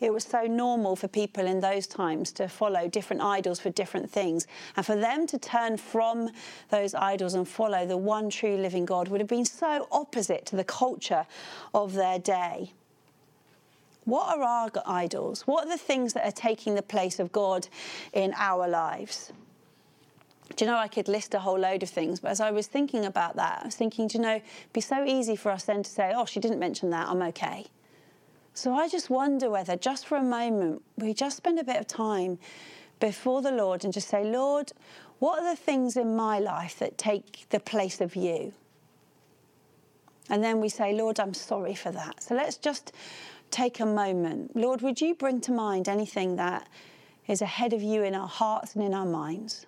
It 0.00 0.12
was 0.12 0.24
so 0.24 0.42
normal 0.42 0.94
for 0.94 1.08
people 1.08 1.46
in 1.46 1.60
those 1.60 1.86
times 1.86 2.30
to 2.32 2.48
follow 2.48 2.86
different 2.88 3.22
idols 3.22 3.58
for 3.58 3.70
different 3.70 4.10
things. 4.10 4.46
And 4.76 4.86
for 4.86 4.94
them 4.94 5.26
to 5.26 5.38
turn 5.38 5.76
from 5.76 6.30
those 6.70 6.94
idols 6.94 7.34
and 7.34 7.48
follow 7.48 7.84
the 7.84 7.96
one 7.96 8.30
true 8.30 8.56
living 8.56 8.84
God 8.84 9.08
would 9.08 9.20
have 9.20 9.28
been 9.28 9.44
so 9.44 9.88
opposite 9.90 10.46
to 10.46 10.56
the 10.56 10.64
culture 10.64 11.26
of 11.74 11.94
their 11.94 12.18
day. 12.18 12.72
What 14.04 14.38
are 14.38 14.42
our 14.42 14.70
idols? 14.86 15.42
What 15.46 15.66
are 15.66 15.70
the 15.70 15.76
things 15.76 16.12
that 16.14 16.26
are 16.26 16.32
taking 16.32 16.76
the 16.76 16.82
place 16.82 17.18
of 17.18 17.32
God 17.32 17.68
in 18.12 18.32
our 18.36 18.68
lives? 18.68 19.32
Do 20.56 20.64
you 20.64 20.70
know, 20.70 20.78
I 20.78 20.88
could 20.88 21.08
list 21.08 21.34
a 21.34 21.40
whole 21.40 21.58
load 21.58 21.82
of 21.82 21.90
things, 21.90 22.20
but 22.20 22.30
as 22.30 22.40
I 22.40 22.50
was 22.50 22.66
thinking 22.66 23.04
about 23.04 23.36
that, 23.36 23.60
I 23.62 23.66
was 23.66 23.74
thinking, 23.74 24.06
do 24.06 24.16
you 24.16 24.22
know, 24.22 24.36
it'd 24.36 24.72
be 24.72 24.80
so 24.80 25.04
easy 25.04 25.36
for 25.36 25.50
us 25.52 25.64
then 25.64 25.82
to 25.82 25.90
say, 25.90 26.12
oh, 26.16 26.24
she 26.24 26.40
didn't 26.40 26.58
mention 26.58 26.88
that, 26.90 27.08
I'm 27.08 27.20
okay. 27.20 27.66
So 28.58 28.74
I 28.74 28.88
just 28.88 29.08
wonder 29.08 29.48
whether, 29.48 29.76
just 29.76 30.04
for 30.04 30.16
a 30.16 30.22
moment, 30.22 30.82
we 30.96 31.14
just 31.14 31.36
spend 31.36 31.60
a 31.60 31.64
bit 31.64 31.76
of 31.76 31.86
time 31.86 32.40
before 32.98 33.40
the 33.40 33.52
Lord 33.52 33.84
and 33.84 33.92
just 33.92 34.08
say, 34.08 34.24
Lord, 34.24 34.72
what 35.20 35.38
are 35.38 35.48
the 35.48 35.56
things 35.56 35.96
in 35.96 36.16
my 36.16 36.40
life 36.40 36.76
that 36.80 36.98
take 36.98 37.46
the 37.50 37.60
place 37.60 38.00
of 38.00 38.16
you? 38.16 38.52
And 40.28 40.42
then 40.42 40.60
we 40.60 40.68
say, 40.68 40.92
Lord, 40.92 41.20
I'm 41.20 41.34
sorry 41.34 41.76
for 41.76 41.92
that. 41.92 42.20
So 42.24 42.34
let's 42.34 42.56
just 42.56 42.90
take 43.52 43.78
a 43.78 43.86
moment. 43.86 44.56
Lord, 44.56 44.82
would 44.82 45.00
you 45.00 45.14
bring 45.14 45.40
to 45.42 45.52
mind 45.52 45.88
anything 45.88 46.34
that 46.34 46.68
is 47.28 47.40
ahead 47.40 47.72
of 47.72 47.80
you 47.80 48.02
in 48.02 48.16
our 48.16 48.26
hearts 48.26 48.74
and 48.74 48.82
in 48.82 48.92
our 48.92 49.06
minds? 49.06 49.66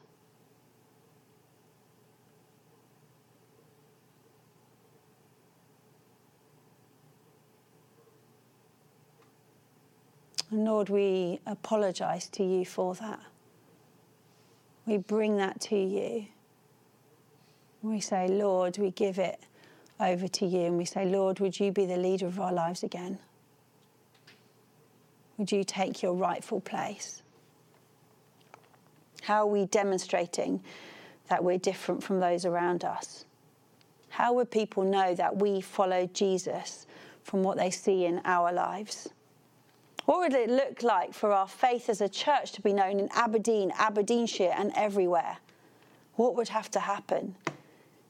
Lord, 10.53 10.89
we 10.89 11.39
apologize 11.47 12.29
to 12.31 12.45
you 12.45 12.65
for 12.65 12.95
that. 12.97 13.21
We 14.85 14.97
bring 14.97 15.37
that 15.37 15.61
to 15.63 15.77
you. 15.77 16.27
We 17.83 18.01
say, 18.01 18.29
Lord, 18.29 18.77
we 18.79 18.91
give 18.91 19.19
it 19.19 19.39
over 20.01 20.27
to 20.27 20.47
you 20.47 20.63
and 20.63 20.77
we 20.77 20.85
say, 20.85 21.05
Lord, 21.05 21.39
would 21.41 21.61
you 21.61 21.71
be 21.71 21.87
the 21.87 21.97
leader 21.97 22.27
of 22.27 22.41
our 22.41 22.53
lives 22.53 22.83
again? 22.83 23.19
Would 25.37 25.53
you 25.53 25.63
take 25.63 26.03
your 26.03 26.15
rightful 26.15 26.61
place? 26.61 27.23
How 29.23 29.43
are 29.43 29.47
we 29.47 29.67
demonstrating 29.67 30.63
that 31.29 31.45
we're 31.45 31.59
different 31.59 32.03
from 32.03 32.21
those 32.21 32.45
around 32.45 32.85
us? 32.85 33.25
How 34.09 34.33
would 34.35 34.51
people 34.51 34.83
know 34.83 35.15
that 35.15 35.37
we 35.37 35.61
follow 35.61 36.07
Jesus 36.13 36.87
from 37.23 37.43
what 37.43 37.57
they 37.57 37.71
see 37.71 38.05
in 38.05 38.21
our 38.25 38.53
lives? 38.53 39.09
What 40.11 40.23
would 40.23 40.35
it 40.35 40.51
look 40.51 40.83
like 40.83 41.15
for 41.15 41.31
our 41.31 41.47
faith 41.47 41.89
as 41.89 42.01
a 42.01 42.09
church 42.09 42.51
to 42.55 42.61
be 42.61 42.73
known 42.73 42.99
in 42.99 43.09
Aberdeen, 43.13 43.71
Aberdeenshire, 43.79 44.53
and 44.59 44.73
everywhere? 44.75 45.37
What 46.17 46.35
would 46.35 46.49
have 46.49 46.69
to 46.73 46.81
happen? 46.81 47.37
Do 47.45 47.53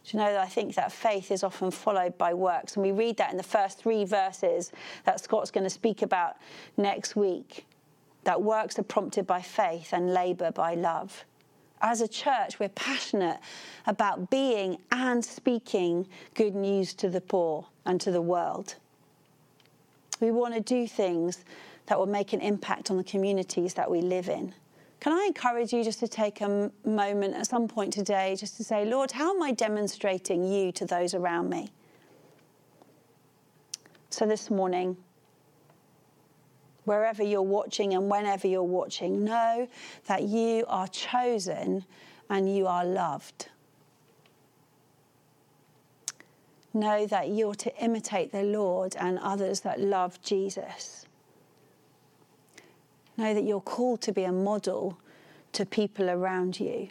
you 0.07 0.19
know 0.19 0.33
that 0.33 0.41
I 0.41 0.47
think 0.47 0.77
that 0.77 0.93
faith 0.93 1.31
is 1.31 1.45
often 1.45 1.71
followed 1.71 2.17
by 2.17 2.33
works? 2.33 2.75
And 2.75 2.83
we 2.87 2.93
read 2.93 3.19
that 3.19 3.33
in 3.33 3.37
the 3.37 3.43
first 3.43 3.81
three 3.81 4.07
verses 4.07 4.73
that 5.05 5.21
Scott's 5.21 5.51
going 5.51 5.65
to 5.65 5.69
speak 5.69 6.01
about 6.01 6.37
next 6.79 7.17
week. 7.17 7.67
That 8.25 8.41
works 8.41 8.79
are 8.79 8.83
prompted 8.83 9.27
by 9.27 9.43
faith 9.43 9.93
and 9.93 10.15
labour 10.15 10.53
by 10.53 10.77
love. 10.77 11.27
As 11.83 12.01
a 12.01 12.09
church, 12.09 12.59
we're 12.59 12.71
passionate 12.71 13.41
about 13.87 14.31
being 14.31 14.79
and 14.91 15.23
speaking 15.23 16.09
good 16.33 16.55
news 16.55 16.95
to 16.95 17.11
the 17.11 17.21
poor 17.21 17.67
and 17.85 18.01
to 18.01 18.11
the 18.11 18.23
world. 18.23 18.77
We 20.19 20.31
want 20.31 20.55
to 20.55 20.61
do 20.61 20.87
things 20.87 21.45
that 21.91 21.99
will 21.99 22.07
make 22.07 22.33
an 22.33 22.41
impact 22.41 22.89
on 22.93 22.97
the 22.97 23.03
communities 23.03 23.75
that 23.75 23.91
we 23.91 24.01
live 24.01 24.29
in. 24.29 24.55
Can 25.01 25.13
I 25.13 25.25
encourage 25.27 25.73
you 25.73 25.83
just 25.83 25.99
to 25.99 26.07
take 26.07 26.41
a 26.41 26.71
moment 26.85 27.35
at 27.35 27.49
some 27.49 27.67
point 27.67 27.93
today 27.93 28.37
just 28.39 28.57
to 28.59 28.65
say, 28.65 28.85
Lord, 28.85 29.11
how 29.11 29.35
am 29.35 29.43
I 29.43 29.51
demonstrating 29.51 30.45
you 30.45 30.71
to 30.71 30.87
those 30.87 31.15
around 31.15 31.51
me? 31.51 31.73
So 34.09 34.25
this 34.25 34.51
morning, 34.51 34.99
wherever 36.85 37.25
you're 37.25 37.43
watching 37.43 37.93
and 37.95 38.09
whenever 38.09 38.47
you're 38.47 38.63
watching, 38.63 39.25
know 39.25 39.67
that 40.07 40.23
you 40.23 40.65
are 40.69 40.87
chosen 40.87 41.85
and 42.29 42.57
you 42.57 42.69
are 42.69 42.85
loved. 42.85 43.49
Know 46.73 47.05
that 47.09 47.31
you're 47.31 47.57
to 47.57 47.77
imitate 47.83 48.31
the 48.31 48.45
Lord 48.45 48.95
and 48.97 49.19
others 49.19 49.63
that 49.63 49.81
love 49.81 50.23
Jesus. 50.23 51.07
Know 53.21 53.35
that 53.35 53.45
you're 53.45 53.61
called 53.61 54.01
to 54.03 54.13
be 54.13 54.25
a 54.25 54.33
model 54.33 54.97
to 55.53 55.67
people 55.67 56.09
around 56.09 56.59
you 56.59 56.89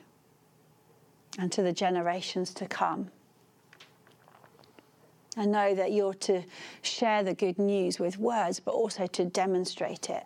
and 1.40 1.52
to 1.52 1.64
the 1.64 1.74
generations 1.74 2.54
to 2.54 2.68
come. 2.68 3.10
And 5.36 5.52
know 5.52 5.74
that 5.74 5.92
you're 5.92 6.14
to 6.14 6.44
share 6.84 7.24
the 7.24 7.34
good 7.34 7.58
news 7.58 7.98
with 7.98 8.20
words, 8.20 8.60
but 8.60 8.76
also 8.76 9.08
to 9.08 9.26
demonstrate 9.26 10.12
it. 10.12 10.24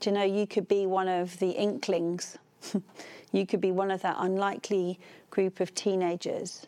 Do 0.00 0.08
you 0.08 0.16
know 0.16 0.24
you 0.24 0.46
could 0.46 0.68
be 0.68 0.86
one 0.86 1.08
of 1.08 1.38
the 1.38 1.50
inklings? 1.50 2.38
you 3.30 3.44
could 3.44 3.60
be 3.60 3.72
one 3.72 3.90
of 3.90 4.00
that 4.00 4.16
unlikely 4.18 4.98
group 5.28 5.60
of 5.60 5.74
teenagers 5.74 6.64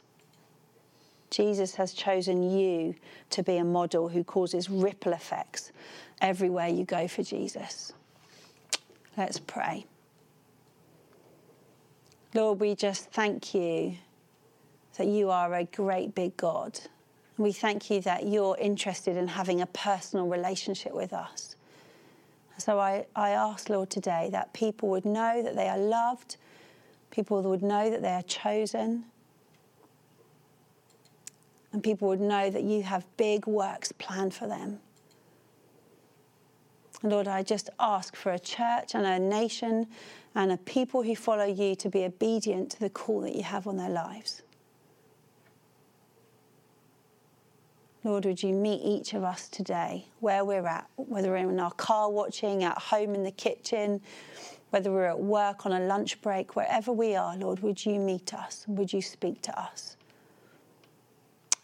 Jesus 1.30 1.74
has 1.76 1.92
chosen 1.92 2.50
you 2.50 2.94
to 3.30 3.42
be 3.42 3.56
a 3.56 3.64
model 3.64 4.08
who 4.08 4.24
causes 4.24 4.68
ripple 4.68 5.12
effects 5.12 5.72
everywhere 6.20 6.68
you 6.68 6.84
go 6.84 7.06
for 7.08 7.22
Jesus. 7.22 7.92
Let's 9.16 9.38
pray. 9.38 9.86
Lord, 12.34 12.60
we 12.60 12.74
just 12.74 13.10
thank 13.10 13.54
you 13.54 13.96
that 14.96 15.06
you 15.06 15.30
are 15.30 15.54
a 15.54 15.64
great 15.64 16.14
big 16.14 16.36
God. 16.36 16.78
We 17.38 17.52
thank 17.52 17.90
you 17.90 18.00
that 18.02 18.26
you're 18.26 18.56
interested 18.58 19.16
in 19.16 19.28
having 19.28 19.60
a 19.60 19.66
personal 19.66 20.26
relationship 20.26 20.94
with 20.94 21.12
us. 21.12 21.56
So 22.58 22.78
I, 22.78 23.06
I 23.16 23.30
ask, 23.30 23.70
Lord, 23.70 23.88
today 23.88 24.28
that 24.32 24.52
people 24.52 24.90
would 24.90 25.06
know 25.06 25.42
that 25.42 25.56
they 25.56 25.68
are 25.68 25.78
loved, 25.78 26.36
people 27.10 27.42
would 27.42 27.62
know 27.62 27.88
that 27.88 28.02
they 28.02 28.12
are 28.12 28.22
chosen, 28.22 29.04
and 31.72 31.82
people 31.82 32.08
would 32.08 32.20
know 32.20 32.50
that 32.50 32.62
you 32.62 32.82
have 32.82 33.06
big 33.16 33.46
works 33.46 33.92
planned 33.92 34.34
for 34.34 34.46
them. 34.46 34.80
Lord, 37.02 37.28
I 37.28 37.42
just 37.42 37.70
ask 37.78 38.14
for 38.14 38.32
a 38.32 38.38
church 38.38 38.94
and 38.94 39.06
a 39.06 39.18
nation 39.18 39.86
and 40.34 40.52
a 40.52 40.58
people 40.58 41.02
who 41.02 41.16
follow 41.16 41.46
you 41.46 41.74
to 41.76 41.88
be 41.88 42.04
obedient 42.04 42.70
to 42.72 42.80
the 42.80 42.90
call 42.90 43.22
that 43.22 43.34
you 43.34 43.42
have 43.42 43.66
on 43.66 43.76
their 43.76 43.88
lives. 43.88 44.42
Lord, 48.04 48.24
would 48.24 48.42
you 48.42 48.54
meet 48.54 48.80
each 48.82 49.12
of 49.12 49.24
us 49.24 49.48
today 49.48 50.06
where 50.20 50.44
we're 50.44 50.66
at, 50.66 50.88
whether 50.96 51.30
we're 51.30 51.36
in 51.36 51.60
our 51.60 51.72
car 51.72 52.10
watching, 52.10 52.64
at 52.64 52.78
home 52.78 53.14
in 53.14 53.22
the 53.22 53.30
kitchen, 53.30 54.00
whether 54.70 54.90
we're 54.90 55.04
at 55.04 55.20
work 55.20 55.66
on 55.66 55.72
a 55.72 55.80
lunch 55.80 56.20
break, 56.22 56.56
wherever 56.56 56.92
we 56.92 57.14
are, 57.14 57.36
Lord, 57.36 57.60
would 57.60 57.84
you 57.84 57.98
meet 57.98 58.32
us? 58.32 58.64
Would 58.68 58.92
you 58.92 59.02
speak 59.02 59.42
to 59.42 59.58
us? 59.58 59.96